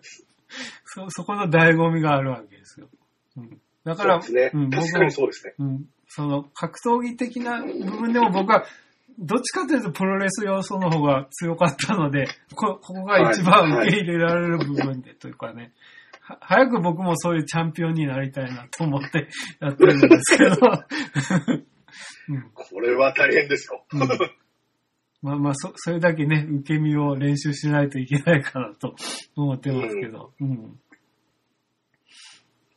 [0.84, 2.88] そ、そこの醍醐味があるわけですよ。
[3.36, 4.50] うん、だから、ね。
[4.52, 5.54] うん、僕確かにそうですね。
[5.58, 8.64] うん、その格闘技的な部分でも僕は、
[9.18, 12.26] どっちかというとプロレス要素の方が強かったので、
[12.56, 15.68] こここが一番受け入れられる部分でというかね、は
[16.40, 19.28] 早く僕もそういうチャンピオンになりたいなと思って
[19.60, 20.56] やってるんですけど、
[22.28, 23.84] うんこれは大変ですよ。
[23.92, 24.08] うん
[25.24, 28.94] まあまあ、そ、それだけね、受け身を練習しないといけないかなと
[29.36, 30.34] 思ってますけど。
[30.38, 30.78] うん。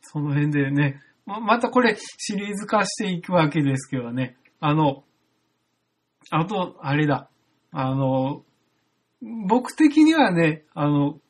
[0.00, 4.38] その辺でね、ま、またこれシリーズ化していくわけですけどね。
[4.60, 5.04] あの、
[6.30, 7.28] あと、あれだ。
[7.70, 8.42] あの、
[9.20, 11.20] 僕的にはね、あの、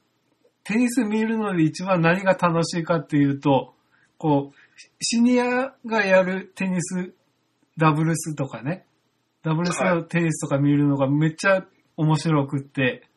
[0.69, 3.73] テニス見るので一番何が楽しいかっていうと、
[4.19, 4.57] こう、
[5.01, 7.15] シニアがやるテニス、
[7.79, 8.85] ダブルスとかね、
[9.43, 11.65] ダブルスのテニスとか見るのがめっちゃ
[11.97, 13.09] 面白くって、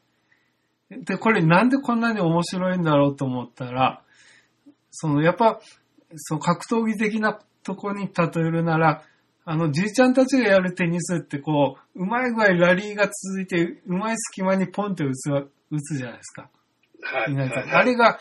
[0.89, 4.01] で、これなんでこんなに面白いんだろうと思ったら、
[4.91, 5.59] その、やっぱ、
[6.15, 9.03] そう、格闘技的なとこに例えるなら、
[9.43, 16.49] あの、じいちゃんたちがやるテニスってこう、うまい具合ラリーが続いて、うまい隙間にポンって打つわ、打つじゃないですか。
[17.01, 17.33] はい。
[17.33, 18.19] 意外とはいあれが、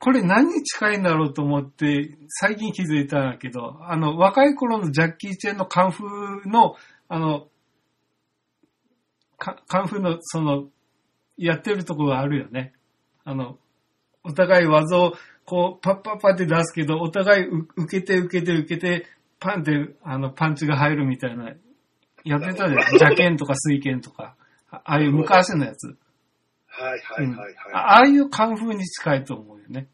[0.00, 6.76] これ何に近いんだろうと思って、最近気づいたんだけど、あの、若い頃のジャッキー・チェンのカンフーの、
[7.08, 7.48] あの、
[9.38, 10.68] カカンフーの、その、
[11.36, 12.72] やってるとこがあるよね。
[13.24, 13.58] あの、
[14.22, 19.06] お互い技を、こう、パッパッパって出すけど、お互いう受けて受けて受けて、
[19.40, 21.52] パンって、あの、パンチが入るみたいな、
[22.24, 22.72] やってたじゃん。
[22.94, 24.36] 邪剣とか水剣とか、
[24.70, 25.98] あああいう昔のやつ。
[26.76, 27.54] はいはいはいはい。
[27.72, 29.88] あああいうカンフーに近いと思うよね。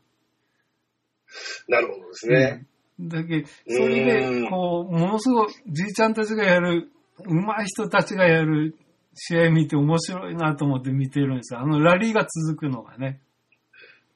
[1.69, 2.65] なるほどですね。
[2.65, 2.71] うん
[3.09, 6.91] だけそれで、こう、ものすごい、じいちゃんたちがやる、
[7.25, 8.77] 上手い人たちがやる
[9.15, 11.61] 試合見て面白いなと思って見てるんですよ。
[11.61, 13.21] あのラリーが続くのがね。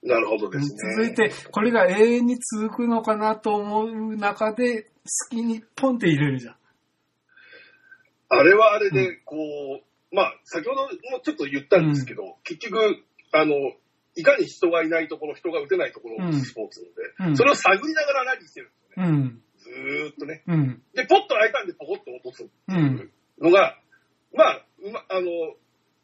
[0.03, 0.94] なるほどですね。
[0.96, 4.90] 続いて、これが永遠に続くのかなと思う中で、好
[5.31, 6.57] きにポンって入れるじゃん。
[8.29, 9.83] あれはあれで、こう、
[10.14, 13.55] まあ、先ほどもちょっと言ったんですけど、結局、あの、
[14.16, 19.11] いかに人がいないところ、人が打てないところのスポーツなので、うんそれを探りながらラリーしてるんですよね。
[19.11, 19.42] うん。
[19.59, 20.42] ずーっとね。
[20.46, 20.83] うん。
[20.94, 23.11] で、ポッと開いたんでポコッと落とすうん。
[23.40, 23.77] のが、
[24.33, 25.31] まあ、うま、あの、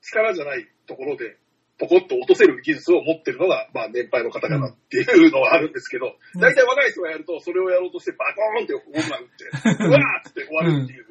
[0.03, 1.37] 力じゃないところで、
[1.79, 11.07] ポコッと落とせる技術を持ってるのが、まあ、年配の方々っていうのはあるんですけど、うん大体若い人がやると、それをやろうとして、バコーンってホームラン打って、 うわーって終わるっていう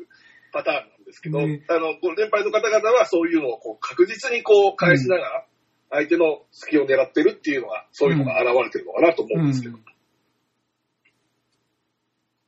[0.52, 1.66] パターンですけど、ね。
[1.68, 5.46] あの、こう年配の方々はそういうのをこう確実にこう返しながら、
[5.92, 9.78] 相手の隙を狙ってるっていうのが、そういうのが現れてるのかなと思うんですけど、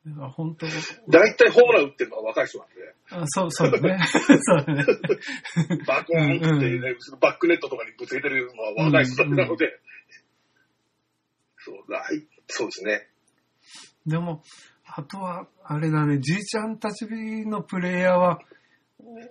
[0.06, 0.65] だから本当、
[1.10, 2.74] 大体ホームラン打ってるのは若い人なんで、
[3.12, 4.00] あそう、そうだね。
[4.41, 4.84] そうだね。
[5.86, 9.80] バコーンってね、バックネットとかにぶつけてるのは若い人だけなので、
[11.58, 13.08] そうだ、はい、そうですね。
[14.08, 14.43] でも、
[14.93, 17.06] あとは、あれだね、じいちゃんたち
[17.45, 18.39] のプレイヤーは、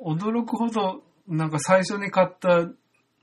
[0.01, 2.71] お驚くほど、なんか最初に買った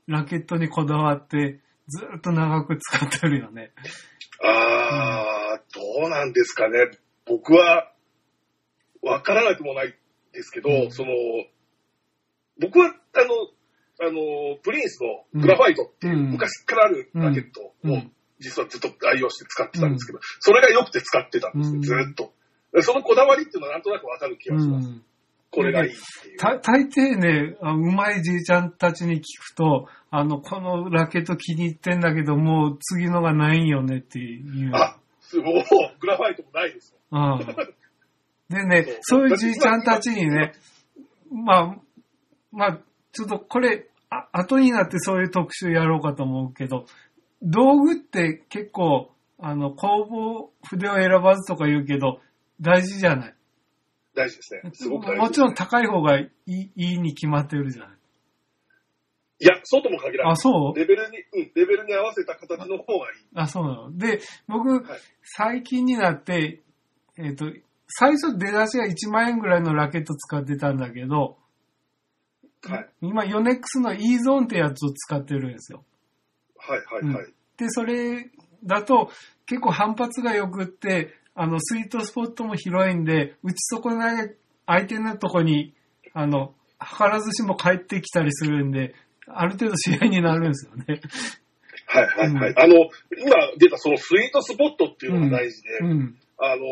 [0.06, 3.72] ラケットにこだわって、ずっと長く使ってるよね。
[4.44, 6.90] あー、どうなんですかね。
[7.26, 7.92] 僕は、
[9.02, 9.94] わからなくもない
[10.32, 10.92] ですけど、うん。
[10.92, 11.10] その、
[12.60, 13.34] 僕は、あの、
[14.00, 16.30] あの、プリンスのグラファイトっていう、うん。
[16.30, 22.32] 昔からあるラケットを、うん実はずっと愛用して使ってたんですけど、それが良くて使ってたんですうんね、ずっと。
[22.82, 24.88] そのこだわりっていうのはなんとなくわかる気うがします。
[24.88, 25.02] ん。
[25.50, 34.70] これがいいってい大抵ね、あうまいじいちゃんたちに聞くと、あの、このラケット気に入ってんだけど、もう次のがないんよねっていう。
[34.74, 35.64] あ、すごい。
[36.00, 37.40] グラファイトもないですもん。
[37.40, 37.46] うん。
[38.50, 40.52] でね、そういうじいちゃんたちにね、
[41.30, 41.76] まあ、
[42.52, 42.78] まあ、
[43.12, 46.86] ちょっとこれ、あ後になってそういう特集やろうかと思うけど、
[47.42, 52.20] 道具って結構、あの、工房、筆を選ばずとか言うけど、
[52.60, 53.34] 大事じゃない。
[54.14, 54.70] 大事ですね。
[54.72, 55.20] すごく大事です。
[55.20, 57.98] もちろん高い方がいいいいに決まってるじゃない。
[59.40, 60.36] いや、そうとも限らないあ、。
[60.36, 60.78] そう？
[60.78, 63.26] レベルに、うん、レベルに合わせた形の方がいい。
[63.36, 63.96] あ、そうなの。
[63.96, 66.62] で、僕、はい最近になって、
[67.16, 67.52] えっ、と、
[67.86, 71.36] 最初出だしが1万円ぐらいのラケット使ってたんだけど、
[72.66, 72.88] はい。
[73.02, 75.84] 今、ヨネックスの E ゾーンってやつを使ってるんですよ。
[76.68, 77.26] はい、はい、はい。
[77.56, 78.30] で、それ
[78.64, 79.10] だと
[79.46, 84.34] 結構反発が良くって、あの、スイートスポットも広いんで、打ち損ない
[84.66, 85.74] 相手のとこに、
[86.12, 88.94] あの、図らずしも帰ってきたりするんで、
[89.26, 91.00] ある程度試合になるんですよね。
[91.86, 92.50] はい、はい、はい。
[92.50, 92.74] うんあの、
[93.16, 96.18] 今出たそのスイートスポットっていうのが大事で、うん。
[96.38, 96.62] あの、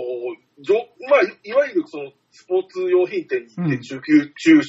[0.61, 0.77] じょ
[1.09, 4.61] まあ、いわゆるそのスポーツ用品店に行ってうん中級、中、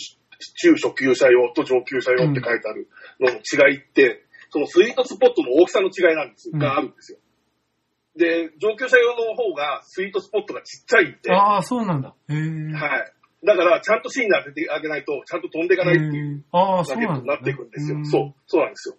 [0.55, 2.87] 中初級者用と上級者用って書いてある
[3.19, 4.23] のの違いって、
[4.57, 7.19] そのスイートスポットの大きさの違いなんです、うんがあるんですよ。
[8.17, 12.15] で、上級者用の方がスイートスポットがちっちゃいんで、はああ、そうなんだ。
[12.29, 12.37] へえ。
[12.39, 13.45] い。
[13.45, 17.99] だから、ちゃんと芯に当ててあげないと、ちゃんと飛んでいかないっていうラそうなんだ、ケットになっていくんですよ。
[17.99, 18.95] んそう、そうなんですよ。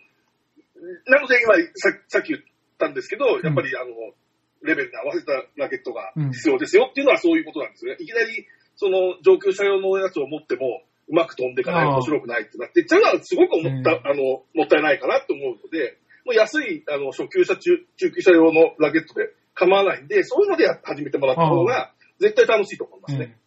[1.07, 2.41] なので今さ、さっき言っ
[2.79, 4.15] たんですけど、やっぱりあの、
[4.63, 7.99] レベルに合わせたラケットが必要ですよっていうのはそういうことなんですよね。
[8.01, 14.07] いきなり、その上級者用のやつを持っても、うまく飛んでいかないと面白くないってなって、じゃあすごく思った、うん。
[14.07, 23.39] あの、もったいないかなと思うので、もう安い、あの、初級者中、中級者用のラケットで構わないんで、そういうので始めてもらった方が、絶対楽しいと思いますね。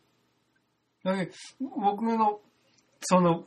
[1.03, 1.31] だけど
[1.79, 2.39] 僕の、
[3.01, 3.45] その、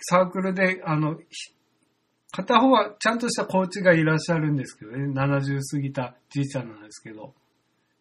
[0.00, 1.52] サークルで、あの、ひ
[2.30, 7.34] 片方はちゃんとしたコーチがいらっしゃるんですけどね、70過ぎたじいちゃんなんですけど、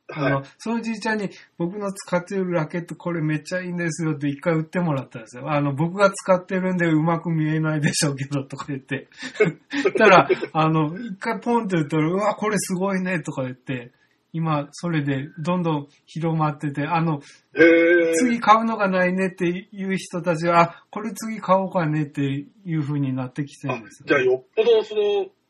[0.10, 5.52] あのはい。、そのじいちゃんに僕の使ってるラケットこれめっちゃいいんですよって一回売ってもらったんですよ。
[5.52, 9.08] あの、僕が使ってるんでうまく見えないでしょうけどとか言って。
[9.98, 13.92] たら、あの、一回ポンって言ったら、うわ、これすごいねとか言って、
[14.34, 17.22] 今、それでどんどん広まってて、あの、
[17.56, 25.02] へー次買うのがないねっていう人たちは、あ、これ次買おうかねっていう風になってきてるあんですじゃあよっぽど、その、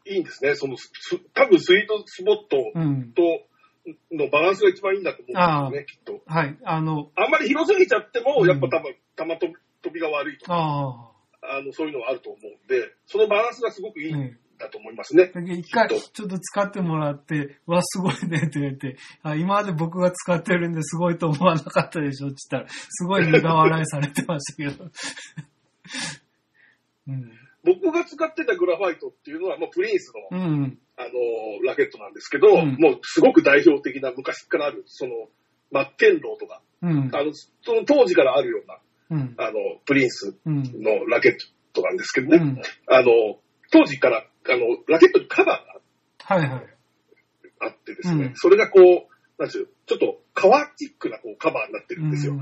[0.06, 0.56] いいんですね。
[0.56, 0.90] その、す
[1.34, 3.12] 多分スイートスポットうん。
[4.10, 6.32] とのバランスが一番いいんだと思うんですよね、きっと。
[6.32, 6.58] はい。
[6.64, 9.54] あの、あんまり広すぎちゃっても、うんやっぱ多分、玉飛
[9.94, 15.32] びが悪いとか、ああの、そういうのがあると思うんで、そのバランスがすごくいいあ、んねだと思いますね。
[15.60, 24.90] 一回ちょっと使ってもらって、うわ、すごいねって言って、あ今まで僕が使ってるんですごいと思わなかったでしょって言ったら、すごい苦笑いされてましたけど。
[27.08, 27.47] うん。
[27.68, 30.80] 僕が使ってたグラファイトっていうのは、もうプリンスの、うん。
[30.96, 31.10] あの、
[31.66, 35.12] ラケットなんですけど、うんもうすごく代表的な昔からある、その、
[35.72, 37.10] マッケンローとか、うん。
[37.14, 38.80] あの、その当時からあるような、
[39.18, 39.36] うん。
[39.38, 39.54] あの、
[39.86, 40.64] プリンスうん。
[40.82, 41.34] のラケッ
[41.74, 43.40] トなんですけどね、うんあの、
[43.72, 46.68] 当時から、あの、ラケットにカバーがはいはい。
[47.60, 48.84] あってですね、うんそれがこう、
[49.38, 52.34] なんですよ、ちょっと革チックなこうカバーになってるんですよ。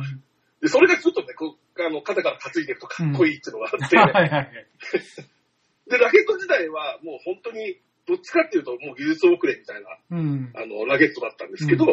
[0.65, 4.49] うんで、それがちょっとね、こう、あの、肩から担いでるとかっこいいっていうのがあって、 はいはいはい。
[5.87, 10.51] で、ラケット自体はもう本当に、どっちかっていうともう技術遅れみたいな、うん。
[10.55, 11.85] あの、ラケットだったんですけど、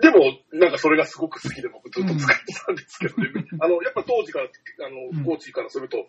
[0.00, 3.30] でも、なんかそれがすごく好きで僕ずっと使ってたんですけどね。
[3.60, 6.08] あの、やっぱ当時から、あうんの、コーチからすると、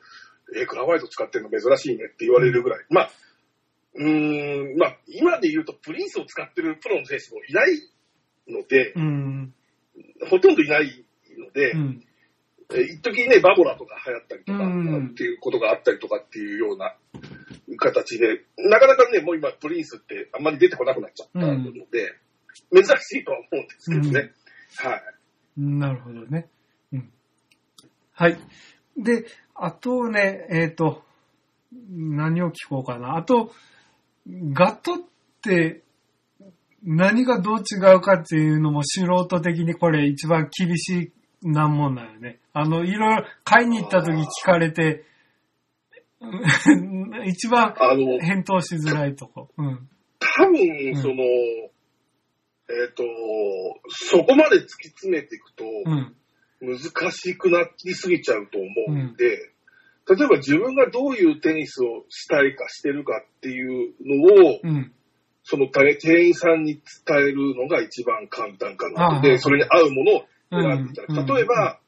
[0.55, 2.85] えーグラファイト使ってるの珍しいねって言われるぐらい。
[2.89, 3.11] まあ、
[3.95, 7.79] うーん、まあ、今で言うとプリンスを使ってるプロの選手もいない
[8.47, 9.53] ので、うん。
[10.29, 11.05] ほとんどいない
[11.39, 12.03] ので、うん。
[12.71, 16.95] えー一時ね、バボラとか流行ったりとか、うんっていうことがあったりとかっていうような
[17.77, 22.15] 形で、なかなかね、もう今プリンスってあんまり出てこなくなっちゃったので、
[22.73, 24.31] 珍しいとは思うんですけどね。
[24.77, 25.01] はい。
[25.57, 26.47] なるほどね。
[26.93, 27.11] うん。
[28.13, 28.37] はい。
[28.97, 31.03] で、あとね、えっ、と、
[31.89, 33.17] 何を聞こうかな。
[33.17, 33.51] あと、
[34.53, 34.97] ガトっ
[35.41, 35.83] て
[36.83, 41.13] 何がどう違うかっていうのも素人的にこれ一番厳しい
[41.43, 42.39] 難問だよね。
[42.53, 45.13] あの、いろいろ買いに行った時聞かれて、うん
[47.27, 47.73] 一番
[48.21, 49.49] 返答しづらいとこ。
[49.57, 49.89] うん。
[50.19, 53.03] 多分、その、えっ、と、
[53.89, 56.15] そこまで突き詰めていくと、うん。
[56.61, 59.25] 難しくなりすぎちゃうと思うんで、
[60.07, 64.93] 例えば自分がどういうテニスをしたいかしてるかっていうのを、うん。
[65.45, 71.79] その店員さんに伝えるのが一番簡単かなで、それに合うものを例えば、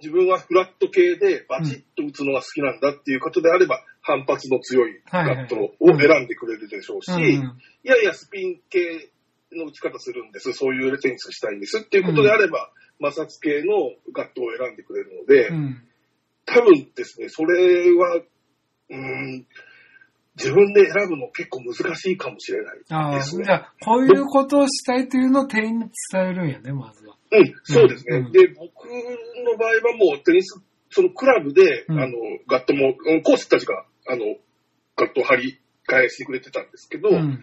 [0.00, 9.10] 自分はフラット系でバチッと打つのが好きなんだっていうことであれば、反発の強いガットを選んでくれるでしょうし、うんいやいや、スピン系
[9.52, 10.52] の打ち方するんです。
[10.52, 11.78] そういうテニスしたいんです。
[11.78, 12.70] っていうことであれば、
[13.02, 15.82] 摩擦系のガットを選んでくれるので、うん。
[16.44, 19.46] 多分ですね、それは、うーん、
[20.38, 23.44] 自分で選ぶの結構難しいかもしれないああ、ですね。
[23.44, 27.16] じゃあ、こういうことをしたいというのを店員に伝えるんやね、まずは。
[27.30, 28.18] うん、そうですね。
[28.18, 32.12] うんで、僕の場合はもうテニス、そのクラブで、うんあの、
[32.46, 34.24] ガットも、うんコーチたちが、あの、
[34.96, 37.40] ガットを張り替えしてくれてたんですけど、うん。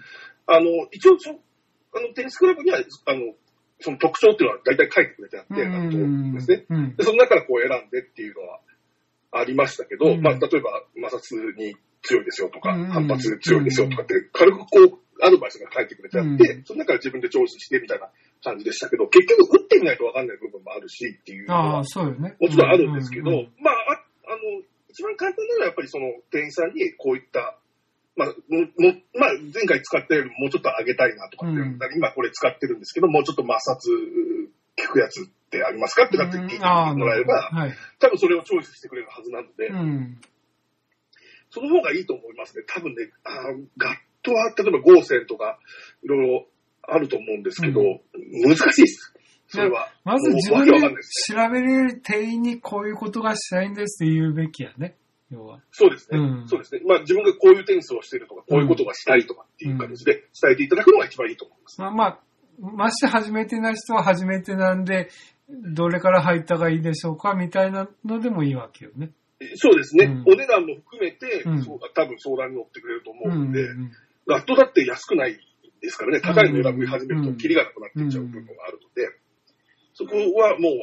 [0.47, 3.33] あの、一応そ、あの、テニスクラブには、あの、
[3.79, 6.65] その特徴っていうのは大体書いてくれてあって、ガットですね。
[6.69, 8.59] うんで、その中からこう選んでっていうのは
[9.31, 18.09] ありましたけど、うんまあ、例えば摩擦に強いですよとか、うん反発強いですよとかって、軽くこう、アドバイスが書いてくれてあって、うんその中から自分でチョイスしてみたいな
[18.43, 21.77] 感じでしたけど、結局打ってみないと分かんない部分もあるしっていうのは。
[21.79, 27.57] もちろんあるんですけど、まあ、ああの、一番簡単なのはやっぱりその店員さんにこういった、
[28.15, 33.91] まあ、ももまあ、前回使ったよりももうちょっと上げたいなとかって、うん今これ使ってるんですけど、もうちょっと摩擦
[34.87, 37.73] 効くやつってありますかってなって聞いてもらえば、はい。
[37.99, 40.17] 多分それをチョイスしてくれるはずなので、うん。
[41.55, 42.65] その方がいいと思いますね。
[42.67, 45.57] 多分ね、あーガットは例えば合成とか
[46.03, 46.45] いろいろ
[46.81, 48.01] あると思うんですけど、う
[48.43, 49.13] 難しいです。
[49.47, 49.87] それは。
[50.03, 50.79] まず自分で
[51.31, 54.97] 調べれる店員にこういうことがしたいんですって言うべきやね。
[55.31, 55.61] 要は。
[55.71, 56.19] そうですね。
[56.19, 56.81] うんそうですね。
[56.85, 61.79] まあ自分がこういうテニスをしてるとか、こういうことがしたいとかっていう感じで伝えていただくのが一番いいと思います。
[61.79, 62.19] まあまあ、
[62.59, 65.09] まして初めてな人は初めてなんで、
[65.47, 69.11] どれから入ったがいいでしょうかみたいなのでもいいわけよね。
[69.55, 70.05] そうですね。
[70.05, 73.91] うんお値段も含めて、うんそう多分相談に乗ってくれると思うので、ん
[74.27, 75.37] ラットだって安くない
[75.81, 79.09] ですからね、高いの選び始めるうんとキリがなくなっていっちゃう部分があるので、
[79.93, 80.73] そこはもう、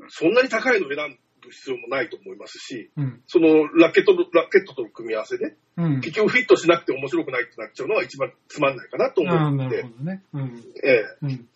[0.00, 3.22] あの、そんなに高いのを選ぶ必要もないと思いますし、うん。
[3.26, 6.00] そのラケットと、ラケットとの組み合わせで、うん。
[6.00, 10.22] 結局フィットしなくて面白くないってなっちゃうのは一番つまんないかなと思うのでなるほ、どね。
[10.34, 10.64] うん。
[10.84, 11.48] ええうん。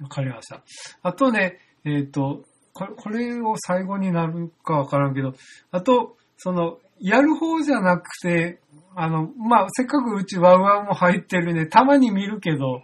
[0.00, 0.62] わかりました。
[1.02, 2.44] あとね、えっ、と、
[2.78, 5.34] これ、これを最後になるかわからんけど、
[5.72, 8.60] あと、その、やる方じゃなくて、
[8.94, 12.82] あの、まあ、せっかくうちワウワウも入ってるね、たまに見るけど、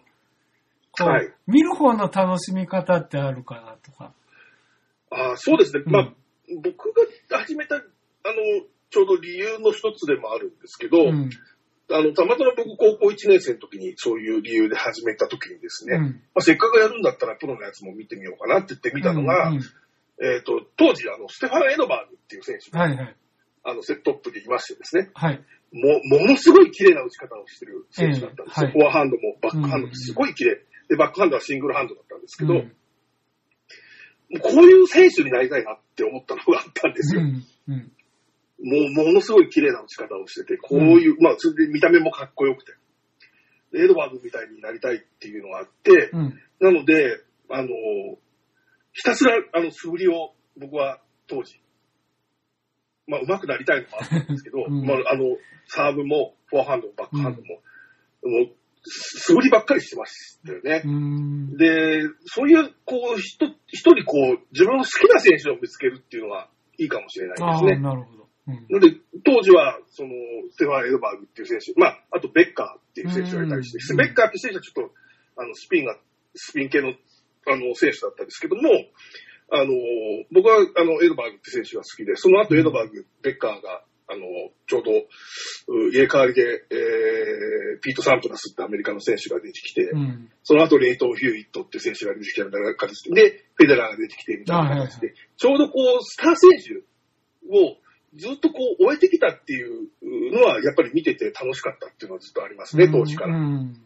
[0.96, 4.12] こうはい見る方の楽しみ方ってあるかなとか。
[5.10, 5.82] ああそうですね。
[5.84, 6.12] うんまあ、
[6.62, 6.92] 僕
[7.28, 7.82] が始めた、あの、
[8.90, 11.30] ちょうど理由の一つでもあるんですけど、うん。
[11.90, 16.04] あの、たまたま僕高校1年生の時にそういう理由で始めた時にですね、うん。
[16.04, 19.62] まあ、せっかくやるんだったらプロのやつも見てみようかなって言って見たのが、うんうん
[20.22, 23.16] えっ、と、当時、あの、ステファン・エドバーグっていう選手が、はいはい。
[23.64, 25.40] あの、セットアップでいましてですね、はい。
[25.72, 28.68] も、ものすごい綺麗な打ち方をしてる選手だったんですよ。
[28.68, 30.60] ええはいフォアハンドもバックハンドもすごい綺麗。
[30.88, 32.72] で、バックハンドはシングルハンドだったんですけど、うん
[34.40, 37.22] こういう選手になりたいなって思ったのがあったんですよ。
[37.22, 37.44] うん。
[37.68, 37.92] うん。
[38.94, 42.72] もう、ものすごい綺麗な打ち方をしてて、こういう、まあ、それで見た目もかっこよくて、
[43.72, 46.40] でエドワードみたいになりたいっていうのがあって、うん。
[46.60, 47.68] なので、あの、
[48.94, 51.60] ひたすら、あの、素振りを僕は当時、
[53.06, 55.36] まあ、上手くなりたいのもあったんですけど、 うんまあ、あの、
[55.66, 57.60] サーブも、フォアハンドも、バックハンドも、
[58.22, 60.88] もう、素振りばっかりしてましたよねう。
[60.88, 61.56] ん。
[61.56, 67.80] で、そういう、こう、人、一人こう、自分の好きな選手を見つけるっていうのはいいかもしれないですね。
[67.80, 68.28] なるほど。
[68.46, 68.66] うん。
[68.68, 70.10] ので、当時は、その、
[70.50, 74.94] ステファン・エドバーグっていう選手、まあ、あとベッカーっていう選手がいたりして、うんベッカーって選手はちょっと、
[75.36, 75.96] あの、スピンが、
[76.34, 76.92] スピン系の、
[77.46, 78.70] あの、選手だったんですけども、
[79.50, 79.70] あの、
[80.32, 84.24] 僕は、あの、エドバーグって選手が好きで、その後エドバーグ、ベッカーが、あの、
[84.66, 90.30] ちょうど、う入れ替わりで、えー、ピート・サントラスってアメリカの選手が出てきて、うん。
[90.42, 96.74] その後、レイトン・ヒューイットっていう選手が出てきたみたいな形で、フェデラーが出てきてみたいな形で、ちょうどこう、スター選手
[97.48, 97.76] を
[98.16, 99.88] ずっとこう、終えてきたっていう
[100.32, 103.36] のは、やっぱり見てて楽しかったっていうのはずっとありますね、当時から。
[103.36, 103.80] うん。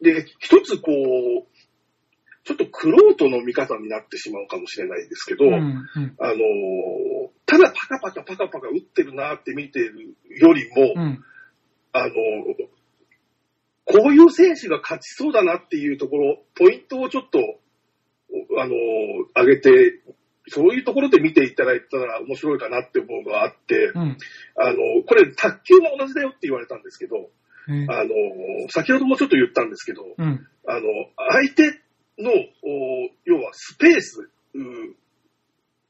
[0.00, 1.55] で、一つこう、
[2.46, 5.52] ちょっとクロートの見方になってしまうかもしれないですけど、うん。
[5.52, 6.16] うん。
[6.20, 6.36] あのー
[7.44, 11.24] ただパカパカパカパカ打ってるなって見てるよりも、うん。
[11.92, 12.12] あのー
[13.84, 20.00] こういう選手が勝ちそうだなっていうところ、ポイントをちょっと、おあのー上げて、
[20.48, 24.16] そういうところで見ていただいたら面白いかなって思うのがあって、うん。
[24.56, 27.16] あのーこれ卓球も同じだよって言われたんですけど、
[27.68, 30.46] えーあのー先ほどもちょっと言ったんですけど、うん。
[30.68, 30.82] あの、
[31.16, 31.85] 相手
[32.18, 34.58] の、お要はスペース、う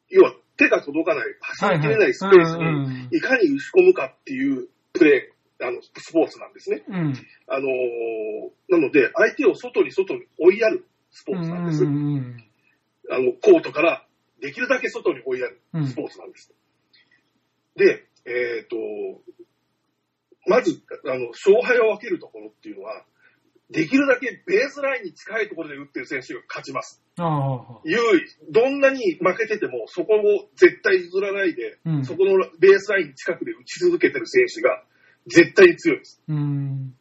[0.09, 6.85] 要は手が届かない、走りきれないスペースに、いかに打ち込むかっていうプレー、あの、スポーツなんですね。
[6.89, 7.15] うん。
[7.49, 11.85] あのーなので、相手を外に外に追いやるスポーツなんです。
[11.85, 12.37] うん。
[13.11, 14.05] あの、コートから
[14.41, 16.53] できるだけ外に追いやるうんスポーツなんです。
[17.77, 18.77] で、えっ、と、
[20.47, 23.05] まず、あの、勝敗を分けるところっていうのは、
[23.71, 27.03] できるだけベースラインに近いところで打ってる選手が勝ちます。
[27.85, 28.53] 優位。
[28.53, 34.85] どんなに負けてても、そこを絶対譲らないで、うんそこのベースライン近くで打ち続けてる選手が
[35.27, 36.23] 絶対に強いです。
[36.29, 36.95] うん。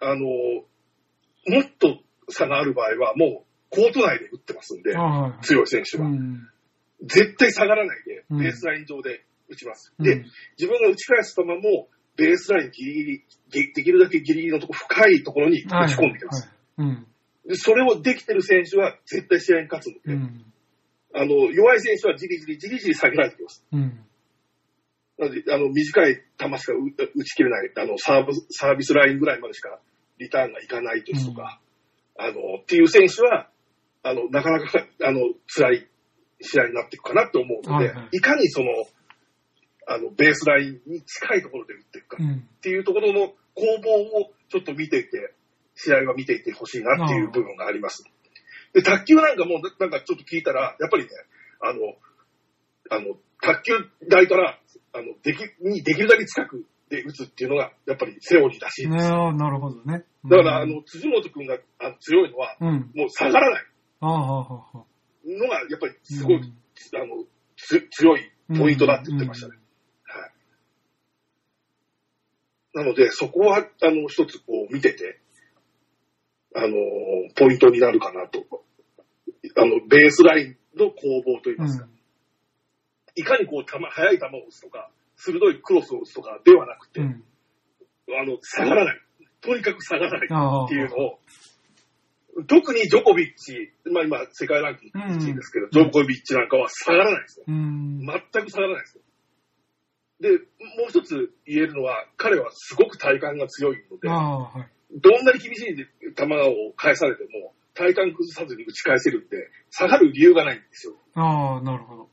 [0.00, 4.94] あの、もっと差がある場合は、もうコート内で打ってますんで
[5.42, 6.06] 強い選手は。
[6.06, 6.48] うん。
[7.02, 9.94] 絶対下がらないで、うんベースライン上で打ちます。
[9.96, 10.24] うんで、
[10.58, 16.48] 自分が打ち返す球も、ベースラインギリギリ、でできるだけギリギリのとこ、深いところに打ち込んできます。
[16.76, 16.88] はい。
[16.88, 17.06] うん。
[17.46, 20.44] でそれをできてる選手は絶対試合に勝つので、うん。
[21.14, 23.64] あの、弱い選手はじりじりじりじり下げられてきます。
[23.72, 24.00] うん。
[25.18, 26.20] なので、あの、短い球
[26.58, 29.78] しか打打ち切れない、あの、サーブ、サービスラインぐらいまでしか
[30.18, 31.60] リターンがいかないですとか、
[32.18, 33.48] あの、っていう選手は、
[34.02, 35.86] あの、なかなか、あの、辛い
[36.40, 38.66] 試合になっていくかなと思うので、はいはいいかにその、
[39.86, 42.32] あの、ベースラインに近いところで打っていくかうん。
[42.34, 45.34] っていうところの攻防をちょっと見ていて、
[45.74, 48.04] 試合は見ていてほしいなっていう部分があります。
[48.72, 51.10] で、卓球なんかも、ななんかちょっと聞いたら、やっぱりね、
[51.60, 51.80] あの、
[52.90, 53.72] あの、卓球
[54.08, 54.58] 台から、
[54.92, 59.10] あの、でき、にできるだけ近くで打つっていうのが、やっぱりセオリーらしいです。
[59.10, 60.04] なるほどね。
[60.24, 62.90] だから、あの、辻本くんがあ強いのは、うん。
[62.94, 63.64] もう下がらない。
[65.26, 67.24] のが、やっぱりすごい、うんあの、
[67.56, 69.56] つ強いポイントだって言ってましたね。
[70.04, 70.30] はい。
[72.76, 75.18] なので、そこは、あの、一つこう見てて、
[76.54, 76.76] あの、
[77.34, 78.44] ポイントになるかなと。
[79.56, 81.88] あの、ベースラインの攻防といいますか。
[83.14, 87.24] いかにこう、球、速い球を打つとか、鋭いクロスを打つとかではなくて、うん。
[88.10, 89.00] あの、下がらない。
[89.40, 91.18] とにかく下がらないっていうのを、
[92.46, 97.46] 特にジョコビッチ、まあ今、世界ランキング1位ですけど、ジョコビッチなんかは下がらないですよ。
[97.48, 98.00] うん。
[98.00, 99.02] 全く下がらないですよ。
[100.20, 100.38] で、もう
[100.88, 105.00] 一つ言えるのは、彼はすごく体幹が強いのではい。
[105.00, 105.76] どんなに厳しい
[106.14, 109.36] 球を返されても、体幹崩さずに打ち返せるんで、
[109.70, 110.94] 下がる理由がないんですよ。
[111.14, 112.08] ああ、なるほど。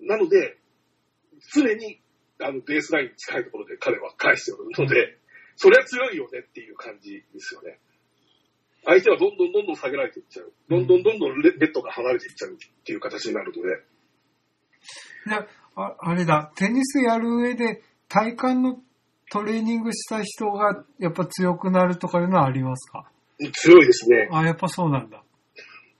[0.00, 0.58] なので、
[1.52, 2.00] 常に
[2.40, 5.18] あのベースラインに近いところで彼は返しておるので、
[5.56, 7.78] それは強いよねっていう感じですよね。
[8.84, 10.52] 相手はどんどんどんどん下げられていっちゃう。
[10.68, 13.82] どんどんどんどんレレッドが離れていっちゃうっていう形になるので、
[15.98, 18.78] あ、れだ、テニスやる上で体幹の
[19.30, 23.10] トレーニングした人がやっぱ強くなるとかいうのはありますか？
[23.52, 24.28] 強いですね。
[24.32, 25.22] あ、やっぱそうなんだ。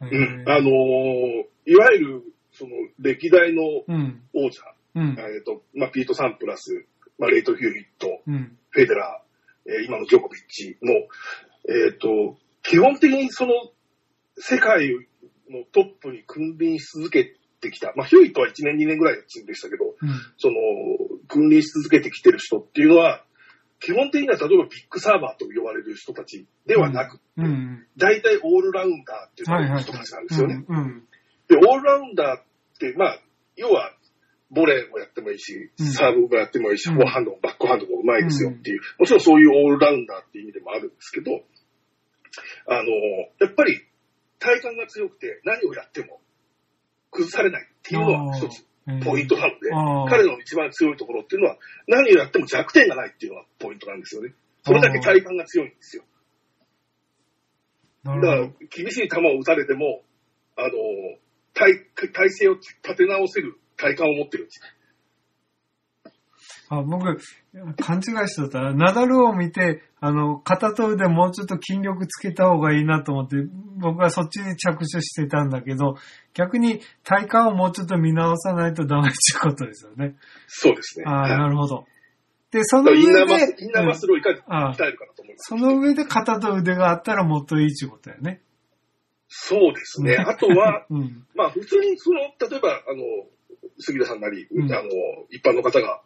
[0.03, 0.41] へうん。
[0.41, 2.23] えあのーいわゆる、
[2.53, 4.23] その、歴代のうん。
[4.35, 4.63] 王者、
[4.97, 5.17] うん。
[5.19, 6.85] えっ、と、まあ、ピート・サンプラス、
[7.19, 8.57] まあ、レイト・ヒューヒット、うん。
[8.71, 10.93] フェデラー、えー今のジョコビッチの、
[11.69, 13.53] えっ、と、基本的にその
[14.37, 14.91] 世界
[15.51, 20.11] のトップに君臨し続けてきた、まあ、ヒューイットは1年、2年ぐらいのチームでしたけど、うん。
[20.37, 20.55] その、
[21.29, 23.25] 君臨し続けてきてる人っていうのは、
[23.81, 27.87] 基本的には例えばビッグサーバーと呼ばれる人たちではなく、うん。
[27.97, 29.81] 大体オールラウンダーっていう。
[29.81, 30.65] 人たちなんですよね。
[30.69, 31.05] うん。
[31.49, 32.43] で、オールラウンダーっ
[32.79, 33.19] て、まあ、
[33.57, 33.95] 要は、
[34.51, 41.43] ボレーもやってもいいし、うんサーブもやってもいいし、うんフォアハンドもバックハンドもうまいですよっていう、もちろんそういうオールラウンダーっていう意味でもあるんですけど、
[42.67, 42.91] あの、
[43.39, 43.81] やっぱり
[44.39, 46.21] 体幹が強くて何をやっても
[47.11, 48.65] 崩されないっていうのは一つ
[49.05, 49.71] ポイントなので、
[50.11, 51.57] 彼の一番強いところっていうのは
[51.87, 54.35] 何をやっても弱点がないっていうのがポイントなんですよね。
[54.65, 56.05] それだけ体幹が強いんですよ。
[58.05, 58.49] なだから。
[58.71, 60.03] 厳しい球を打たれても、
[60.57, 60.69] あの、
[61.55, 64.61] 体、体勢を立て直せる体幹を持ってるんです。
[66.73, 67.19] あ僕、
[67.83, 73.37] 勘違いしてたら、ナダルを見て、あの、片と腕もうちょっと筋力つけた方がいいなと思って、
[73.77, 75.97] 僕はそっちに着手してたんだけど、
[76.33, 80.15] 逆に体幹をもうちょっと見直さないとダメっていうことですよね。
[80.47, 81.07] そうですね。
[81.09, 81.87] ああ、はいなるほど。
[82.53, 85.49] で、そだの上からインナーマスで、インナーマッスルをいかに鍛えるかなと思います。
[85.49, 88.43] その上で肩と腕があったらもっといいっていうことだよね。
[89.27, 90.17] そうですね。
[90.17, 91.27] あとは、 うん。
[91.35, 93.03] まあ普通にその、例えば、あの、
[93.79, 94.89] 杉田さんなり、うんあの、
[95.31, 96.03] 一般の方が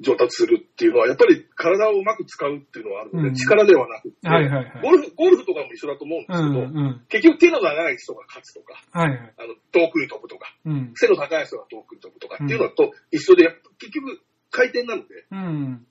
[0.00, 4.82] 上達するっていうのは、やっぱり体をうまく使うっていうのはあるので、うん力ではなくて、はいはいはい。
[4.82, 7.06] ゴルフ、ゴルフとかも一緒だと思うんでうんすけど、うん。
[7.08, 9.34] 結局手の長い人が勝つとか、はいはい。
[9.38, 10.92] あの、遠くに飛ぶとか、うん。
[10.94, 13.48] 背の高い人が遠くに飛ぶとかっていうのと一緒で、
[13.78, 15.86] 結局回転なので、うん。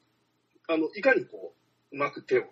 [0.67, 1.53] あの、いかにこ
[1.91, 2.43] う、うまく手を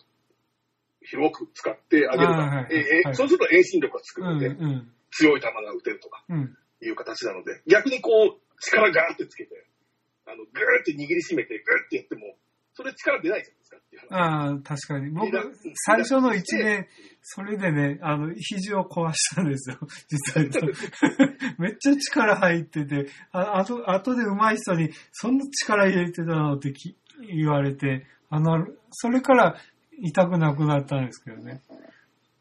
[1.01, 2.33] 広く使ってあげるか。
[2.33, 4.27] はいはいはいええはいそうすると遠心力がつくうん。
[4.35, 4.91] ので、うん。
[5.11, 6.57] 強い球が打てるとかうん。
[6.81, 9.65] いう形なので、逆にこう、力ガーってつけて、
[10.25, 12.35] あの、グーって握りしめて、グーってやっても、
[12.73, 14.19] それ力出ないじゃないですかっていう話。
[14.19, 15.11] ああ、確かに。
[15.11, 15.31] 僕
[15.85, 16.87] 最初の1年、
[17.21, 19.77] それでね、あの、肘を壊したんですよ。
[20.09, 20.65] 実際と。
[21.59, 26.97] めっちゃ力入ってて、ああと、後で上手い人に、そんな力入れてたのってき
[27.27, 29.59] 言われて、あの、それから
[29.99, 31.61] 痛くなくなったんですけどね。
[31.69, 31.83] うん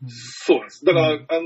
[0.08, 0.84] そうです。
[0.84, 1.42] だから、うんあの、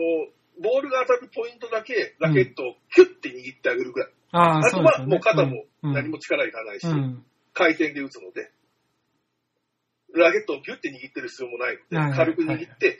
[0.62, 4.12] ボールが当たるポイントだけ、ラケットをキュッて握ってあげるぐらい。
[4.32, 5.06] ああ、あとは。
[5.06, 7.24] もう肩もうん何も力いらないし、うん。
[7.52, 8.50] 回転で打つので、
[10.14, 12.98] ラケットをギュッて握ってる必要もないので、軽く握って、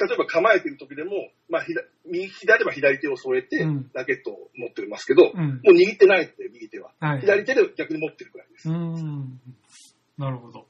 [0.00, 1.12] 例えば構えてる時でも、
[1.48, 1.74] まあ、左
[2.06, 5.40] 右左は左手を添えてうん、ラケットを持ってますけど、うん。
[5.40, 6.92] もう握ってないので、右手は。
[6.98, 7.20] はい。
[7.20, 8.68] 左手で逆に持ってるくらいです。
[8.68, 10.66] なるほど。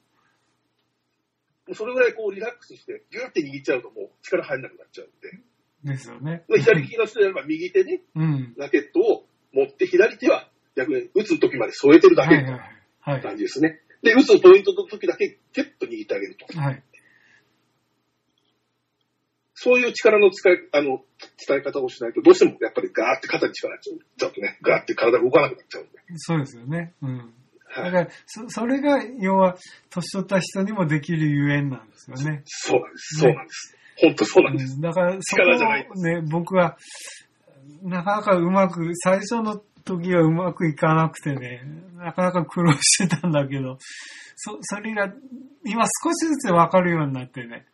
[1.69, 6.45] うそれぐらいこうリラックスして、ギュッて握っちゃうともう力入んなくなっちゃうんで、ですよね。
[6.49, 8.55] で左利きの人であれば右手にうん。
[8.57, 12.61] ラケットを持って、左手は逆に打つ時まで添えてるだけはいはいはい。
[13.01, 13.21] はい。
[13.21, 13.81] 感じですね。
[14.03, 16.59] で、打つポイントの時だけキュッと握ってあげると。
[16.59, 16.83] はい。
[19.55, 21.05] そういう力の使い、あの、
[21.47, 25.93] 伝え方をしないと、どうしてもやっぱりガーって肩に力がちゃうとね、ガーって体が動かなくなっちゃうんで。
[26.17, 26.95] そうですよね。
[27.01, 27.33] うん。
[27.69, 27.93] はい。
[27.93, 29.57] だから、そ、それが、要は、
[29.91, 32.43] 年取った人にもできるゆえんなんですよね。
[32.45, 33.21] そうなんです。
[33.21, 33.77] そうなんです。
[33.99, 34.75] 本当そうなんです。
[34.75, 36.77] うんだから、そこ力じゃないでをね、僕は、
[37.83, 41.63] なかなかうまく、最初の時はうまくいかなくてね、
[41.97, 43.79] なかなか苦労してたんだけど、
[44.37, 45.13] そ、それが、
[45.65, 47.67] 今少しずつわかるようになってね、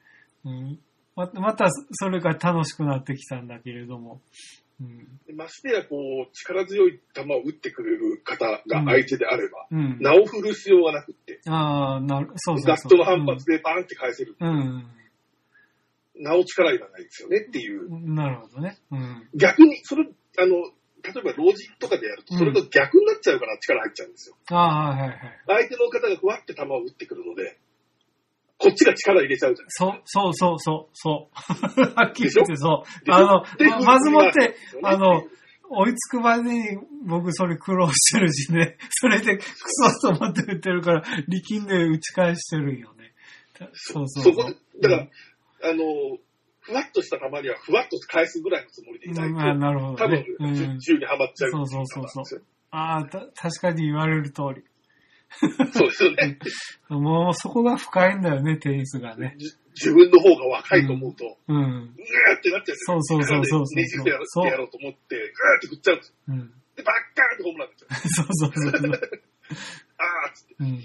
[0.44, 0.78] うん、
[1.14, 4.20] ままた、それが楽しくなってきたんだけれども、
[4.80, 4.98] うん。
[5.26, 5.96] でましてや、こ
[6.28, 9.98] う、力強い球を打ってくれる方が相手であれば、うん。
[10.00, 12.66] 名を振る必要がなくって、ああ、なる、そうそうそう。
[12.66, 14.36] ガットの反発でバーンって返せる。
[14.38, 14.86] うん。
[16.18, 17.88] なお力いらないですよねっていう。
[18.14, 18.78] なるほどね。
[18.90, 19.28] うん。
[19.34, 20.04] 逆に、それ、
[20.38, 20.54] あの、
[21.02, 24.36] 例えば老人とかでやると、それと逆になっちゃうから力入っちゃうんですよ。
[24.50, 25.18] ああ、はいはいはい。
[25.46, 27.58] 相手の方がふわって球を打ってくるので、
[28.58, 31.82] こっちが力入れちゃうじゃないそう、そうそうそう、そう。
[31.94, 33.10] はっきり言ってそう。
[33.12, 35.22] あの、でままずもって、であの、
[35.70, 38.76] 追いつくまでに僕それ苦労してるしね。
[38.90, 43.12] それでクソと思って打ってるから、力んで打ち返してるんよね。
[43.72, 45.08] そうそうそこで、だから、
[45.62, 46.18] あの、
[46.60, 51.50] ふわっとした球にはふわっと返すぐらいのつもりでいないと、うんあなるほ多分どね。、うん銃にはまっちゃう。
[51.50, 54.64] そうそうそうそうああ、た確かに言われる通り。
[55.72, 56.38] そうですよね。
[56.88, 59.34] もうそこが深いんだよね、テニスがね。
[59.38, 61.56] じ自分の方が若いと思うと、うん。
[61.56, 63.02] うーってなっちゃうんですよ。
[63.02, 65.26] そうそうそうそうねじってやろうやろうと思って、ぐー
[65.58, 66.14] って振っちゃうんですよ。
[66.28, 66.38] うん。
[66.76, 68.08] で、バッカーンってホームランになっちゃう。
[68.08, 68.90] そうそうそうそう。
[69.98, 70.54] あーっつって。
[70.60, 70.82] うん。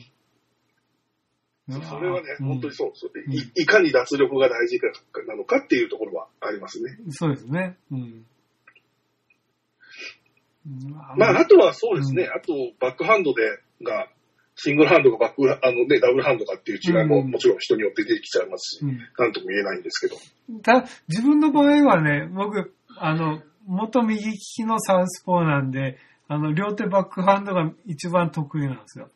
[1.70, 3.52] それはね、うん本当にそうそううんい。
[3.56, 4.88] いかに脱力が大事か
[5.28, 6.98] なのかっていうところはありますね。
[7.10, 7.78] そうですね。
[7.92, 8.26] うん。
[11.16, 14.08] まあ、あとはそうですね、あと、バックハンドで、が、
[14.56, 20.62] シングルハンドかバック、あのね、ダブルハンドかっていう違いもうんもちろん人によって出てきちゃいますし、うんなんとも言えないんですけど。
[20.62, 25.98] た自分の場合はね、僕、あの、元右利きのサウスポーなんで、
[26.28, 29.10] あの、両手バックハンドが一番得意なんですよ。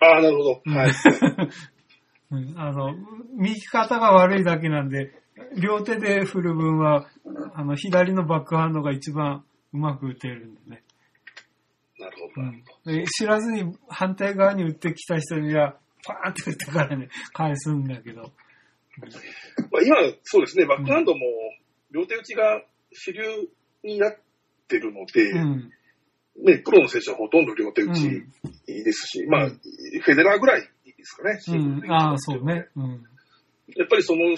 [0.00, 0.62] ああ、なるほど。
[0.66, 0.92] はい。
[2.30, 2.94] うんあの、
[3.36, 5.12] 右肩が悪いだけなんで、
[5.60, 7.08] 両手で振る分は、
[7.54, 10.82] あの、左のバックハンドが一番うまく打てるんでね。
[11.98, 12.46] なるほど。
[12.48, 18.22] うんで知らずに反対側に打ってきた人には、パーンって打ってからね、返すんだけど。
[18.22, 18.32] まあ、
[19.82, 21.20] 今、そうですね、バックハンドも
[21.90, 23.22] 両手打ちが主流
[23.82, 24.16] になっ
[24.68, 25.70] てるので、うん。
[26.44, 28.32] ね、プロの選手はほとんど両手打ちうん
[28.66, 31.92] ですし、まあ、うんフェデラーぐらいですかね、シうングルでん。
[31.92, 32.68] ああ、そうね。
[32.76, 33.04] うん。
[33.76, 34.36] やっぱりその、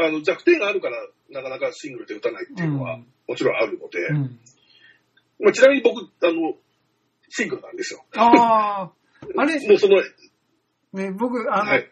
[0.00, 0.96] あの弱点があるから、
[1.30, 2.98] なかなかシングルで打たないっていうのは、
[3.28, 4.38] もちろんあるので、うん。
[5.40, 6.54] まあ、ちなみに僕、あの、
[7.28, 8.04] シングルなんですよ。
[8.16, 8.92] ああ、
[9.36, 10.02] あれ、もうその、
[10.92, 11.90] ね、僕、あの、はい。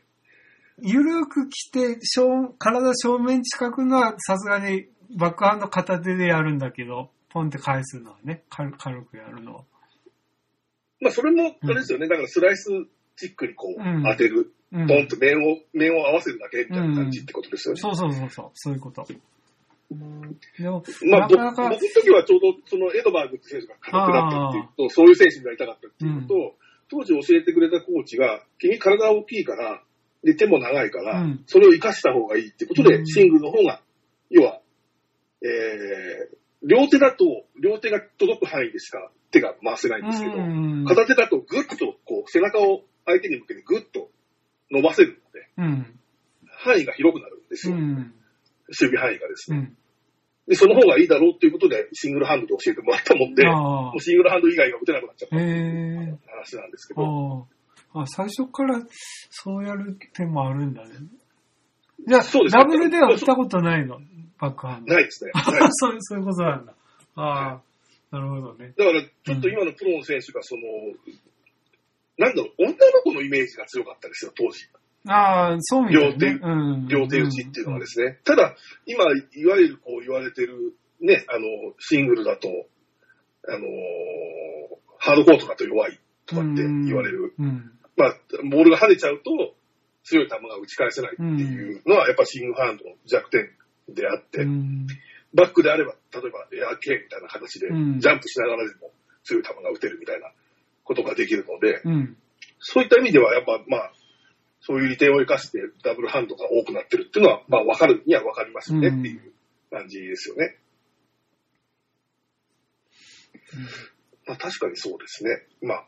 [0.83, 9.65] ゆるく来て、正体正面近くのはさすがにバックハンド片手でやるんだけど、ポンって返すのはね、軽軽くやるのは。
[11.01, 12.71] まあ、それも、あれですよね、だからスライス
[13.17, 14.03] チックにこう、うん。
[14.05, 14.87] 当てる、うん。
[14.87, 17.81] ポンと面を、面を合わせるだけみたいな感じってことですよね。
[17.81, 19.07] そうそうそうそう、そういうこと。
[19.91, 26.57] でも、まあ、僕の、時はちょうど、そのエドバーグって選手が硬くなったっていうと、そういう選手になりたかったっていうのと、
[26.89, 29.83] 当時教えてくれたコーチが、君体大きいから、
[30.25, 31.45] で、手も長いから、うん。
[31.47, 33.07] それを活かした方がいいってことで、うん。
[33.07, 33.81] シングルの方が、
[34.31, 34.61] 要は、
[35.43, 36.37] えー、
[36.67, 37.25] 両手だと、
[37.61, 44.09] 両手が届く範囲でしか手が回せないんですけど、うん片手だとぐっと、こう、背中を相手に向けてぐっと
[44.71, 45.99] 伸ばせるので、うん。
[46.59, 47.77] 範囲が広くなるんですよ。
[47.77, 47.95] うん。
[47.95, 48.13] 守
[48.91, 49.59] 備範囲がですね。
[49.59, 49.77] うん。
[50.49, 57.47] で、その方がいいだろうっていうことで、シングルハンドで教えてもらったもんで、あもうシングルハンド以外が打てなくなっちゃったってえいう話なんですけど、
[57.95, 58.81] あ最初から
[59.31, 60.95] そうやる手もあるんだね。
[62.07, 63.99] じゃあ、そうですねダブルでは打ったことないの？
[64.39, 64.95] バックハンド。
[64.95, 65.33] ないですね。
[65.71, 66.75] そういうことなんだ。
[67.17, 67.61] ああ。
[68.11, 68.73] なるほどね。
[68.77, 70.63] だから、ちょっと今のプロの選手が、その、
[72.19, 74.67] なんだろう、女の子のイメージが強かったですよ、当時。
[75.09, 76.11] ああ、そうみたいね。
[76.11, 78.19] 両手うん両手打ちっていうのはですね。
[78.25, 81.47] ただ、今、いわゆるこう言われてる、ね、あの、
[81.79, 82.49] シングルだと、
[83.49, 83.67] あのー
[84.99, 87.35] ハードコートだと弱いとかって言われる。
[87.39, 87.71] うん。
[87.97, 88.17] まあ、
[88.51, 89.55] ボールが跳ねちゃうと、
[90.03, 93.51] 強い球が打ち返せないっていうのは、やっぱシングルハンドの弱点
[93.89, 94.87] であって、うん。
[95.37, 98.91] バックであれば、例えばエア系みたいな形で、うんジャンプしながらでも
[99.23, 100.33] 強い球が打てるみたいな
[100.83, 102.17] ことができるので、うん。
[102.59, 103.93] そういった意味では、やっぱ、まあ、
[104.61, 109.33] そういう利点を生かしてダブルハンドが多くなってるっていうのは、まあ、わかるにはわかりますよねうんっていう
[109.71, 110.57] 感じですよね。
[114.27, 115.43] まあ、確かにそうですね。
[115.61, 115.87] まあ、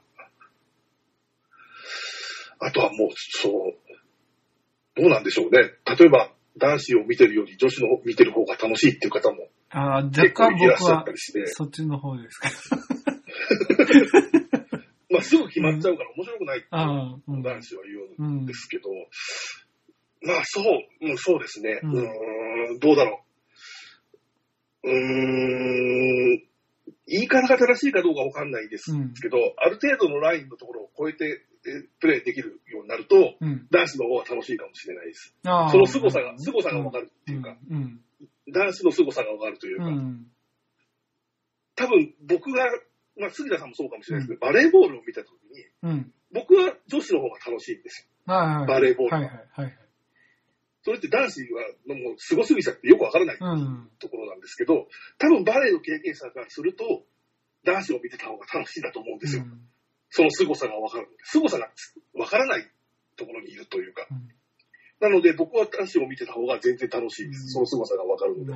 [2.61, 3.75] あとはもう、そう、
[4.95, 5.73] どうなんでしょうね。
[5.99, 12.51] 例えば、男子を見てるより女子の方見てる方が楽しいっていう方もああ、若結構干僕はいらっしゃった、りして、そっちの方ですか？
[15.11, 16.69] まあ、すぐ決まっちゃうから面白くないって。
[16.71, 16.83] 男
[17.63, 18.91] 子は言ううんんですけど、
[20.23, 20.65] まあ、そう、
[21.01, 21.81] うん、そうですね。
[21.83, 23.25] ううんーん、どうだろ
[24.85, 24.91] う。
[24.91, 26.43] うーん、
[27.09, 29.15] 言い方が正しいかどうかわかんないですうん。
[29.15, 33.67] けど、ある程度のラインのところを超えてえプレーできるようになると、うん。
[33.71, 35.35] 男子の方が楽しいかもしれないです。
[35.43, 38.01] その凄さが、凄さがわかるっていうか、うん。
[38.53, 40.27] 男子の凄さがわかるというか、うん。
[41.77, 42.65] 多分僕が、
[43.17, 46.13] まあ、杉田さんもそうかもしれないですけど、バレーボールを見たときに、うん。
[46.33, 48.09] 僕は女子の方が楽しいんですよ。
[48.27, 49.88] バレーボールははいはいはい。
[50.83, 53.91] それって男子はもうすごすぎちゃってよくわからないうん。
[53.99, 54.87] ところなんですけど、
[55.19, 57.05] 多分バレエの経験者からすると、
[57.65, 59.45] 男子を見てた方が楽しいんだと思うんですよ。
[60.11, 61.09] その凄さがわかる。
[61.25, 61.69] 凄さが
[62.15, 62.71] わからない
[63.17, 64.07] ところにいるというか。
[64.11, 64.29] うん
[65.01, 67.51] なので僕は男子を見てた方が全然楽しいです。
[67.53, 68.53] その凄さがわかるので。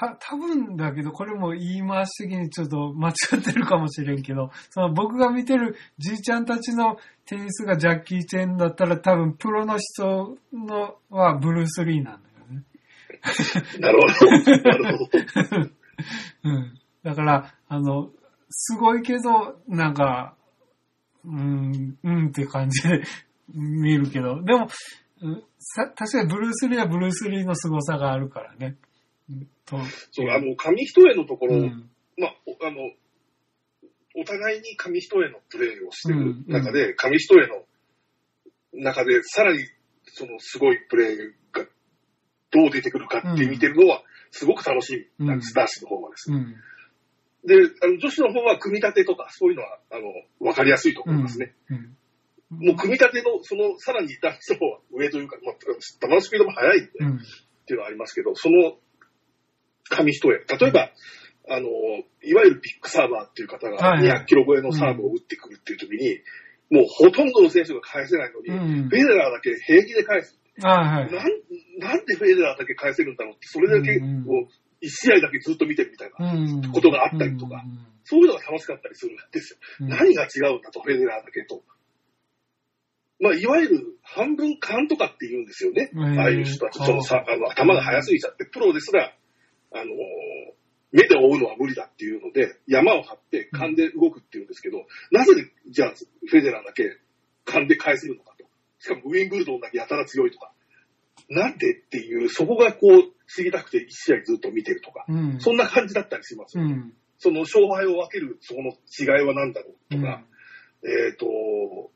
[0.00, 6.96] た、多分だけど、これも言い回し的にちょっと間違ってるかもしれんけど、 その僕が見てるじいちゃんたちの
[7.26, 12.64] テニスがジャッキー・チェンだったら多分プロの人のはブルース・リーなんだよね。
[13.78, 14.56] なるほど。
[14.56, 15.70] なるほど。
[16.44, 16.78] うん。
[17.02, 18.10] だから、あの、
[18.48, 20.34] すごいけど、なんか、
[21.24, 23.02] うん、うんって感じで
[23.52, 24.68] 見るけど、でも、
[25.94, 28.76] 確かにブルース・リーはブルース・リーの凄さがあるからね。
[29.30, 29.78] うんと
[30.10, 32.90] そう、あの、紙一重のところ、うんまあ、おあの、
[34.16, 37.64] お互いに紙一重のプレーをしてる中で、紙一重の
[38.74, 39.60] 中で、さらに、
[40.06, 41.16] そのすごいプレー
[41.52, 41.64] が
[42.50, 46.36] どう出てくるかって見てるのは、すごく楽しみなんです、うん男子の方はですね。
[46.36, 46.54] うん。
[47.46, 50.12] で、あの女子の方は組み立てとか、そういうのは、あの、
[50.46, 51.54] わかりやすいと思いますね。
[51.70, 51.96] うん。
[52.66, 57.16] もう組み立ての、その、さらに男子の方は上というか、まあ、球のスピードも速いんで、うん。
[57.16, 57.20] っ
[57.66, 58.76] ていうのはありますけど、その
[59.90, 60.32] 紙一重。
[60.32, 60.90] 例えば、
[61.48, 61.66] あの、
[62.22, 66.20] いわゆるビッグサーバーっていう方がはいはい200キロ超えのサーブを打ってくるっていう時に、
[66.70, 70.38] もうほとんどの選手が返せないのに、うんフェデラーだけ平気で返す。
[70.62, 71.12] はいはい。
[71.12, 77.62] なんなんでフェデラーだけ返せるんだろうって、それだけうんこう、一試合だけずっと見てるみたいな、うんことがあったりとか
[78.04, 79.58] そういうのが楽しかったりするんですよ。
[79.80, 81.62] うん何が違うんだと、フェデラーだけと。
[83.20, 85.90] まあ、いわゆる半分勘とかって言うんですよね。
[85.94, 89.14] ああいう人たち、そのさ、あの、頭が速すぎちゃって、プロですら、
[89.72, 90.60] あのー
[90.92, 95.32] 目で追うのは無理だっていうので、山を張って勘で動くっていうんですけど、なぜ、
[95.68, 95.92] じゃあ、
[96.26, 96.98] フェデラーだけ
[97.44, 98.44] 勘で返せるのかと。
[98.80, 100.52] しかもウィンブルドンだけやたら強いとか。
[101.28, 105.04] なんでっていう、そこがこう、知りたくて一試合ずっと見てるとか。
[105.08, 105.40] うん。
[105.40, 106.64] そんな感じだったりしますよ。
[106.64, 106.92] うん。
[107.18, 110.24] その勝敗を分けるそこの違いは何だろううんとか、
[110.82, 111.92] えっ、と、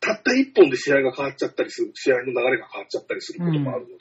[0.00, 3.94] たった一本で試合が変わっちゃったりする、試合の流れが変わっちゃったりすることもあるので、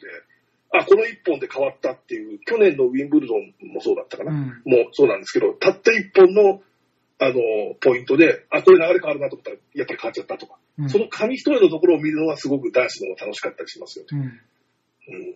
[0.72, 4.48] あ、この一本で変わったっていう、去年のウィンブルドンもそうだったかな、うん。
[4.66, 6.62] もうそうなんですけど、たった一本の、
[7.20, 7.36] あの、
[7.82, 14.42] ポイントで、あ、これ流れ変わるなと思ったら、やっぱり変わっちゃったとか、うんその紙一重のところを見るのはすごく男子の方が楽しかったりしますよね。
[15.10, 15.16] うん。
[15.16, 15.36] うん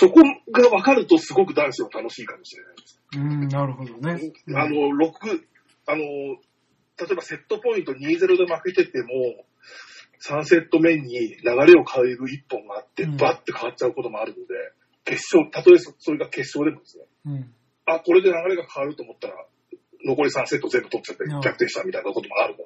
[0.00, 0.20] そこ
[0.52, 3.00] が分かるとすごく男子は楽しいかもしれないです。
[3.16, 4.32] うん、なるほどね。
[4.54, 5.42] あの、6、
[5.86, 9.44] あの、例えばセットポイント2-0で負けてても、
[10.20, 14.54] 3セット目に流れを変える1本があって、うんバッて変わっちゃうこともあるので、
[15.04, 17.54] 決勝、たとえそそれが決勝でもですね、うん。
[17.86, 19.34] あ、これで流れが変わると思ったら、
[20.04, 22.64] 残り3セット全部取っちゃってうん逆転したみたいなこともあるので、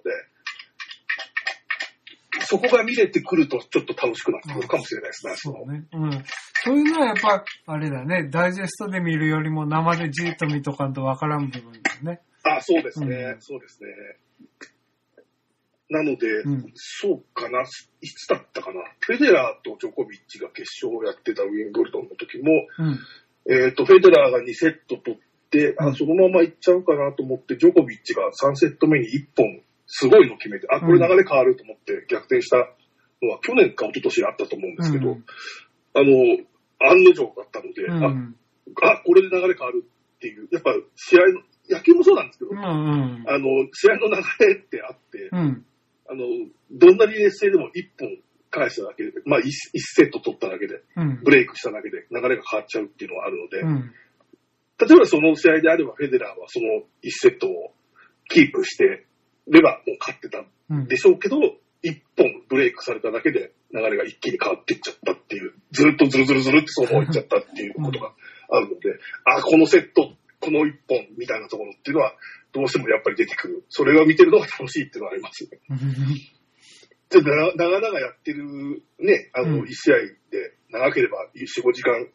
[2.45, 5.85] そこが見れてくるとちょっと楽しくなってくるかもしれないですね、そうね。
[5.93, 6.25] うん。
[6.65, 12.21] そういうのはやっぱ、あれだね、ダイジェストで見るよりも生でじーっと見とかんとわからん部分だよね。
[12.45, 13.89] あ、そうですね、うんそうですね。
[15.93, 17.63] なので、うんそうかな、
[18.01, 18.81] いつだったかな。
[19.01, 22.99] フェデラーとジョコビッチが決勝をやってたウィンブルドンの時も、うん。
[23.53, 25.21] えっ、と、フェデラーが2セット取っ
[25.51, 32.57] て、うんあ、そのまま行っちゃうかなと思って、ジョコビッチが3セット目に1本、すごいの決めて、あ、これ流れ変わると思って逆転した
[33.23, 35.25] のは去年か一昨年あったと思うんですけど、うん
[35.95, 36.39] あの、
[36.81, 38.37] 案の定だったので、うん。
[38.83, 42.59] あ、あ、これで流れ変わるっていう、やっぱ試合の、野球もそうなんですけど、うん。
[42.59, 43.25] うん。
[43.27, 45.67] あの、試合の流れってあって、うん。
[46.09, 46.25] あの、
[46.71, 48.19] どんなに劣勢でも1本
[48.51, 51.21] 返しただけで、まあ 1, セット取っただけで、うん。
[51.23, 53.93] ブレイクしただけで流れが変わっちゃうっていうのがあるので、うん。
[54.79, 57.73] 例えばその試合であればフェデラーはその1セットを
[58.29, 59.07] キープして
[59.49, 60.87] ればもう勝ってたうん。
[60.87, 61.37] でしょうけど、
[61.85, 68.13] 1本ブレイクされただけで流れが一気に変わっていっちゃったっていう、ずっとずるずるずるってそのままいっちゃったっていうことが
[68.51, 68.91] あるので、
[69.25, 72.13] あ、このセット、この1本みたいなところっていうのは
[72.53, 73.65] どうしてもやっぱり出てくる。
[73.69, 75.61] それを見てるのが楽しいっていうのはありますよね。
[77.11, 79.97] で、な長々やってるね、あの、うん1試合
[80.31, 82.09] で長ければ4、5時間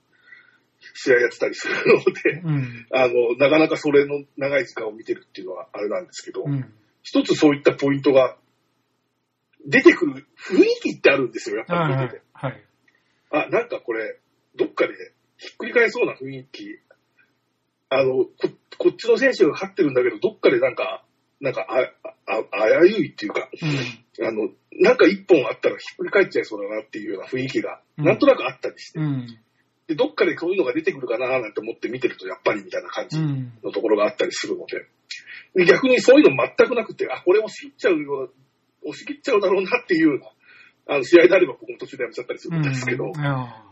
[0.93, 2.88] 試合やってたりするので、うん。
[2.91, 6.73] あの、なかなかそれの長い時間を見てるっていうのはあれなんですけど、うん。
[7.03, 8.38] 一つそういったポイントが
[9.65, 12.21] 出てくる雰囲気ってあるんですよ、やっぱはいはいり見てて。。
[12.34, 12.63] はい。
[13.32, 14.19] あ、なんかこれ、
[14.55, 14.93] どっかで
[15.38, 16.80] ひっくり返そうな雰囲気。
[17.90, 18.32] あの、こ
[18.78, 21.04] こっちの選手が勝ってるんだけど、どっかでなんか、
[21.40, 23.50] なんかあ、あ、危ういっていうか、
[24.22, 28.06] あの、なんか一本あったらひっくり返っちゃいそうだなっていうような雰囲気が、うん。
[28.06, 29.06] なんとなくあったりして、うん。
[29.06, 29.28] うん。
[29.88, 33.54] で、どっかでこういうのが出てくるかななんて思って見てると、やっぱりみたいな感じうん。
[33.64, 34.86] のところがあったりするので、
[35.56, 38.30] で逆にそういうの全くなくて、あ、これを知っちゃうような、
[38.90, 40.20] 押し切っちゃうだろうなっていうよう
[40.90, 43.26] な、あの、試合であれば僕も途中でやめちゃったりするんですけど、うん。
[43.26, 43.64] あ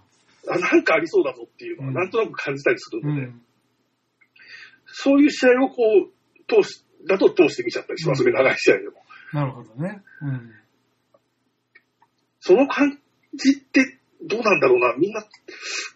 [0.48, 1.94] なんかありそうだぞっていうのは、うん。
[1.96, 3.42] なんとなく感じたりするので、うん。
[4.98, 8.94] そういう試合をこう、通し、だと通して見ちゃったりしますね、長い試合でも。
[9.34, 10.02] なるほどね。
[10.22, 10.52] うん。
[12.40, 12.98] その感
[13.34, 15.20] じってどうなんだろうな、みんな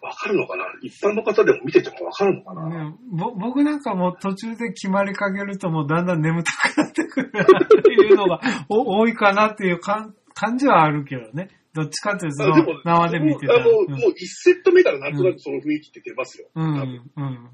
[0.02, 11.50] わかるのかな一般の方でも見ててもわかるのかな、ねぼ僕なんかもう途中で決まりかけるともうだんだん眠たくなってくるなっていうのが お多いかなっていう感感じはあるけどね。
[11.74, 13.62] どっちかっていうとあでも生で見てたら。
[13.62, 16.48] あの、うんもう1セット目からなんとなくその雰囲気って出ますよ。
[16.56, 17.50] うん、うん。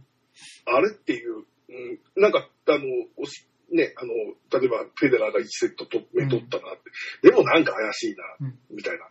[0.66, 2.84] あれっていう、うん、なんか、あの、
[3.72, 4.14] ね、あの、
[4.60, 6.78] 例えばフェデラーが1セットと目取ったなっ
[7.22, 9.06] て、でもなんか怪しいな、うんみたいな。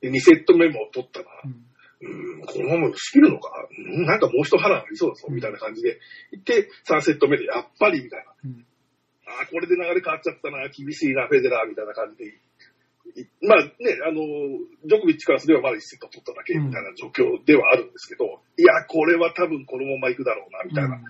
[0.00, 1.26] で、2セット目も取ったな。
[1.44, 1.66] うん
[1.98, 5.98] うん、このまま仕切るのか、うん、なんかもう一波乱ありそうだぞ、うんみたいな感じで、
[6.30, 8.32] 行って、3セット目でやっぱり、みたいな。
[8.44, 8.66] うん
[9.26, 12.30] ああ、これで流れ変わっちゃったな、厳しいな、フェデラー、みたいな感じで。
[12.30, 12.32] い
[13.40, 13.72] まあね、
[14.06, 14.20] あの、
[14.84, 18.24] ジョコビッチからすればまだ1セット取っただけ、みたいな状況ではあるんですけど、
[18.58, 21.00] いや、これは多分このまま行くだろうな、みたいな。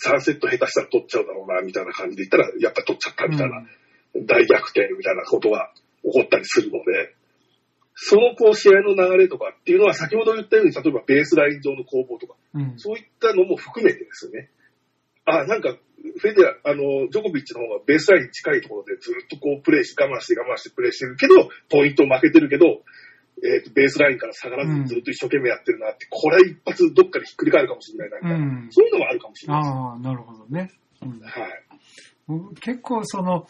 [0.00, 3.66] 3セット下手したら取っちゃうだろうな、みたいな感じで言ったら、やっぱ取っちゃった、みたいな。
[4.26, 5.72] 大逆転みたいなことが
[6.04, 7.14] 起こったりするので、
[7.94, 12.74] そのこう試合の流れとかっていうのは先ほど言ったように、例えばベースライン上の攻防とか、うん。
[12.76, 14.50] そういったのも含めてですよね。
[15.24, 15.76] あ、なんか、
[16.18, 22.82] フェデラ、あの、ジョコビッチの方がベースラインに近いところでずっとこうプレイして我慢して我慢してプレイしてるけど、ポイント負けてるけど、
[23.42, 28.46] えっ、と、ベースラインから下がらずにずっと一生懸命やってるなって、これ一発どっかでひっくり返るかもしれないな、みたいな。
[28.46, 28.68] うん。
[28.70, 29.62] そういうのもあるかもしれない。
[29.62, 30.70] ああ、なるほどね。
[31.02, 31.62] うんはい。
[32.28, 33.46] 僕結構その、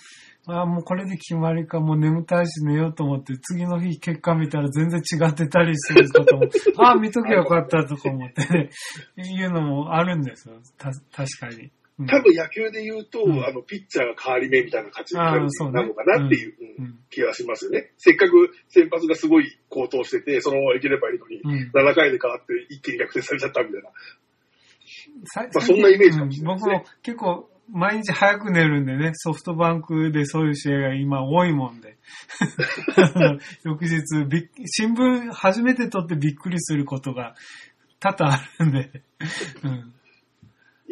[0.47, 6.45] ああ、もうこれで決まりか、もう眠たいし寝ようと思って、次の日結果見たら全然違ってたりすることも、
[6.83, 8.71] ああ、見とけばよかったとか思ってね、
[9.17, 10.57] いうのもあるんですよ。
[10.79, 11.71] た、確かに。
[11.99, 16.55] うん多分野球で言うと、うんあの、ピッチャーが変わり目みたいな感じになるのかなっていう
[17.11, 17.93] 気がしますよね。
[17.99, 23.91] せっかく先発がすごい高騰してて、そのままいければいいのに、うん7回で変わって一気に逆転されちゃったみたいな。
[25.27, 31.97] さまあそんなイメージかもしれないですねうん僕も結構毎日早く寝るんでね、ソフトバンクでそういう試合が今多いもんで。
[33.65, 34.03] 翌日
[34.67, 37.35] 新聞初めて撮ってびっくりすることが
[38.01, 39.03] 多々あるんで。
[39.65, 39.95] うん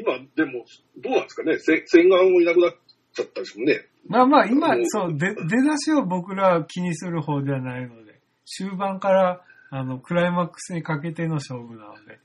[0.01, 0.65] 今、でも、
[0.97, 2.73] どうなんですかねせ洗顔もいなくなっ
[3.13, 3.81] ちゃったですもんね。
[4.07, 12.19] まあまあ今う、んそう、で出だしを僕らは気にする方ではないので、終盤から、あの、クライマックスにかけての勝負なので。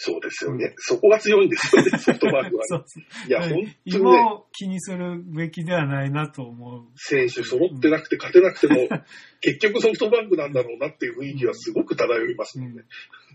[0.00, 0.74] そうですよね。
[0.76, 2.84] そこが強いんですよね、 ソフトバンクはそうね。
[2.86, 6.86] そういや、本当に今ね、を気にするべきではないなと思う。
[6.94, 8.88] 選手揃ってなくて勝てなくても、
[9.42, 12.84] 結局ソフトバンクなんだろうなっていう雰囲気はすごく漂いますもんね。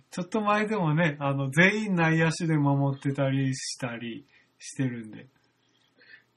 [0.10, 4.26] ちょっと前でもね、あの、全員内野手で守ってたりしたり
[4.58, 5.28] してるんで。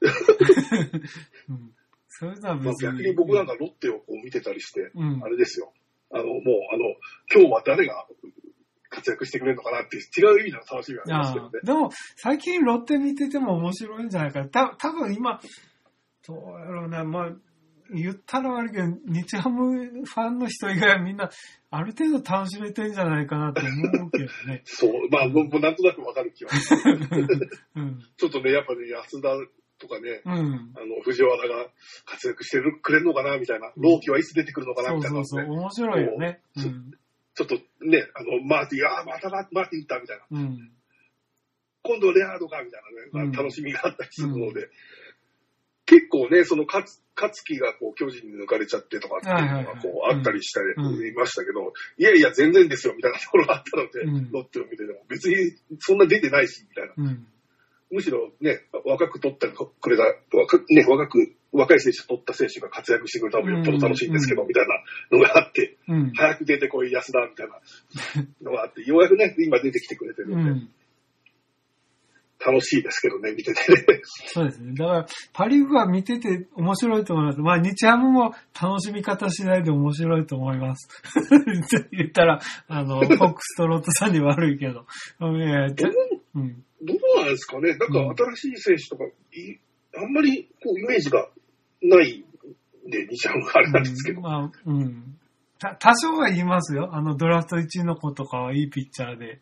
[1.50, 1.72] うん、
[2.08, 2.98] そういうのはまあ、別に。
[2.98, 5.72] 逆に僕なんかロッテをこう見てたりして、うんあれですよ。
[6.10, 6.36] あの、もう、
[6.72, 6.96] あの、
[7.32, 8.08] 今日は誰が
[8.90, 11.50] 活躍してくれるのかなっていう違う意味での楽しみがありますけどね。
[11.62, 14.48] でも、最近ロッテ見てても面白いんじゃないかな。
[14.48, 15.40] た多分今、
[16.26, 17.32] どうやろうな、まあ、
[17.94, 21.30] 言ったら悪いけど、日ハムファンの人以外はみんな、
[21.70, 24.62] ある程度楽しめてんじゃないかなと思うけどね。
[24.66, 26.98] そう、まあ、僕もなんとなくわかる気はする。
[27.76, 28.00] うん。
[28.16, 29.28] ちょっとね、やっぱね、安田
[29.78, 30.34] とかね、うん。
[30.34, 31.70] あの、藤原が
[32.06, 36.40] 活躍してるくれるのかなみたいな、朗希はいつ出てくるのかなそうみたいなそうそう、のね、面白いよね。
[37.36, 40.40] ちょっとね、あの、マーティン、ああ、またマーティン打ったみたいな。
[40.40, 40.70] うん。
[41.82, 42.82] 今度レアードかみたい
[43.12, 44.68] なね、うん楽しみがあったりするので、
[45.84, 55.36] 結構ね、その勝つ、勝木がこう巨人に抜かれちゃってとかっていうのがこうあったりしてうんいましたけど、いやいや全然ですよみたいなところがあったので、うんロッテを見てても別に
[55.78, 56.94] そんな出てないしみたいな。
[56.96, 57.26] うん。
[57.92, 60.02] むしろね、若く取ったくれた、
[60.36, 66.12] 若くね、若く、若い選手取った選手が活躍してくれたのもよっぽど楽しいんですけど、うんみたいなのがあって、うん。
[66.12, 67.60] 早く出てこい安田みたいな
[68.42, 70.70] のがあって、ようやくね、今出てきてくれてるで、うんん。
[72.44, 74.00] 楽しいですけどね、見ててね。
[74.26, 74.74] そうですね。
[74.74, 77.40] だから、パリーグは見てて面白いと思います。
[77.40, 80.88] まあ、日ハムも楽しみ方次第で面白いと思います。
[81.90, 84.86] 言ったら、あの、 フォックストロットさんに悪いけど。
[85.20, 85.90] うんいやちょ
[86.34, 86.64] うん。
[86.82, 89.58] どうなんですかねなんか新しい選手とか、い
[89.96, 91.28] あんまりこうイメージが
[91.82, 92.24] ない
[92.86, 94.18] んで、西ハムがあれなんですけど。
[94.18, 95.18] うんまあ、うん。
[95.58, 96.90] た多少は言いますよ。
[96.92, 99.40] あの、ドラフト1位の子とかはいいピッチャーで、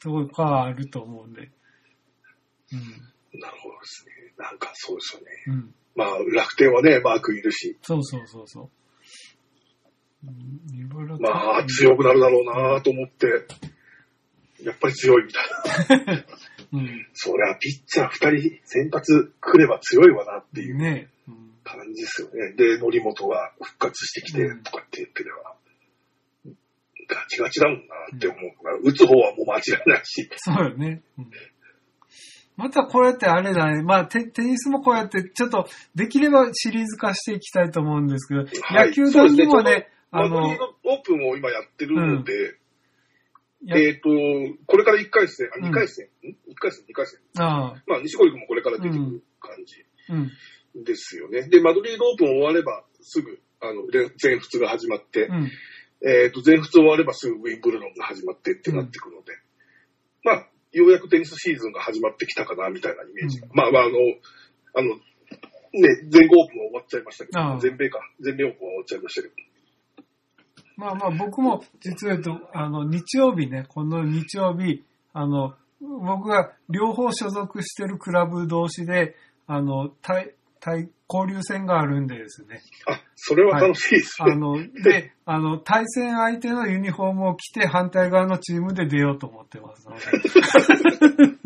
[0.00, 1.50] とかはあると思うんで。
[3.32, 4.12] なるほどですね。
[4.36, 5.26] なんかそうですよね。
[5.48, 5.54] うん。
[5.54, 5.74] うん。
[5.94, 8.70] まあ、楽天はね、マークいるし、そうそうそうそう。
[11.20, 13.26] まあ、強くなるだろうなと思って、
[14.62, 15.40] やっぱり強いみた
[15.94, 16.24] いな。
[16.72, 17.06] うん。
[17.14, 22.52] そりゃ、ピッチャー二人先発来れば強いわなっていうねうん感じですよね。
[22.56, 25.54] で、則本が復活してきてうんとかって言ってれば、
[27.08, 27.82] ガチガチだもんな
[28.16, 30.28] って思うから、打つ方はもう間違いないし。
[30.36, 31.02] そうよね。
[31.18, 31.30] うん
[32.58, 33.84] またこうやってあれだね。
[33.84, 42.48] まあテ、テニスもこうやって、ちょっと、できればシリーズ化していきたいと思うんですけど、はい野球団にもね、あのオープンを今やってるので、や
[43.66, 44.08] えっ、と、
[44.66, 47.20] これから1回戦、あ、うん2回戦、ん ?1 回戦、2回戦。
[47.38, 51.48] ああ、まあ、西堀君もこれから出てくる感じうん、ですよね。
[51.48, 55.50] で、マドリードオープン終われば、すぐ、あの、れ全仏が始まって、うん、
[56.08, 59.32] えっ、と、全仏終わればすぐウィンブルドンが始まってってなってくるので、
[60.22, 63.48] まあ、ようやくテニスシーズンが始まってきたかな、みたいなイメージが。
[63.48, 63.98] うんまあまあ、あの、
[64.74, 64.96] あの、
[65.72, 69.34] ね、全豪オープンは終わっちゃいましたけど、全米か、全米オープンは終わっちゃいましたけど、
[70.78, 79.16] まあまあ僕も実は言うと、あの、日曜日ね、この日曜日、あの、僕が両方所属してるクラブ同士で、
[79.48, 82.60] あの、対、対、交流戦があるんでですね。
[82.86, 84.32] あ、それは楽しいですね。
[84.32, 90.02] あの、で、あの、対戦相手のユニフォームを着て反対側のチームで出ようと思ってますので。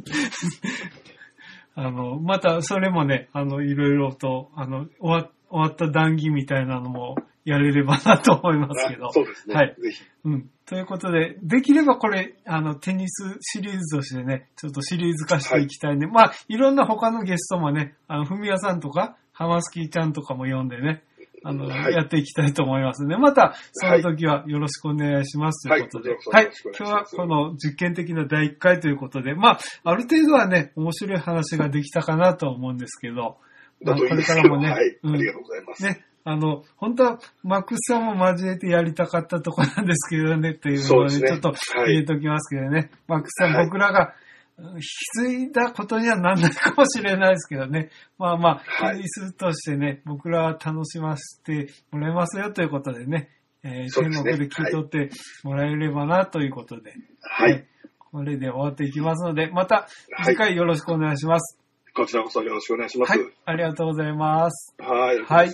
[1.74, 9.06] あの、またそれもね、あの、いろいろと、あの、終わ終わった談義みたいなのもやれればなと思いますけど。
[9.08, 9.54] あ そうですね。
[9.54, 9.74] はい。
[9.80, 10.02] ぜひ。
[10.24, 10.50] うん。
[10.66, 16.06] ということで、できればこれ、あの、テニスシリーズとしてね、ちょっとシリーズ化していきたいね。
[16.06, 21.02] まあ、いろんな他のゲストもね、あの、ふみやさんとか、ハマスキーちゃんとかも呼んでね、
[21.44, 23.16] あの、はいやっていきたいと思いますね。
[23.16, 26.10] また、その時はよろしくお願いしますということで。
[26.10, 26.52] はいはい。
[26.78, 33.38] 今日はこの実験的な第1回ということで、まあ、ある程度はね、面白い話ができたかなと思うんですけど、
[33.82, 34.98] まあ、これからもね、はい。
[35.02, 35.82] うんありがとうございます。
[35.82, 41.56] ね、あの、本当はマックスさんも交えてやりたかったところなんですけどね、っていうのをね、ちょっとはい。
[41.94, 42.90] 入れときますけどね。
[43.08, 44.14] マックスさん、はい僕らが
[44.58, 47.90] うん引き継いだことにはなんないかもしれないですけどね。
[48.18, 48.96] まあまあ、はい。
[48.96, 53.30] テニスとしてね、僕らは楽しませてもらいますよということでね、
[53.64, 55.10] えー天国で聞い取って
[55.42, 57.66] もらえればなということで、はい。
[57.98, 60.24] これで終わっていきますので、またはい。
[60.26, 61.58] 次回よろしくお願いします。
[61.94, 63.10] こちらこそよろしくお願いします。
[63.10, 64.74] はい、ありがとうございます。
[64.78, 65.22] はい。
[65.22, 65.50] はい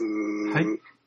[0.53, 0.98] はい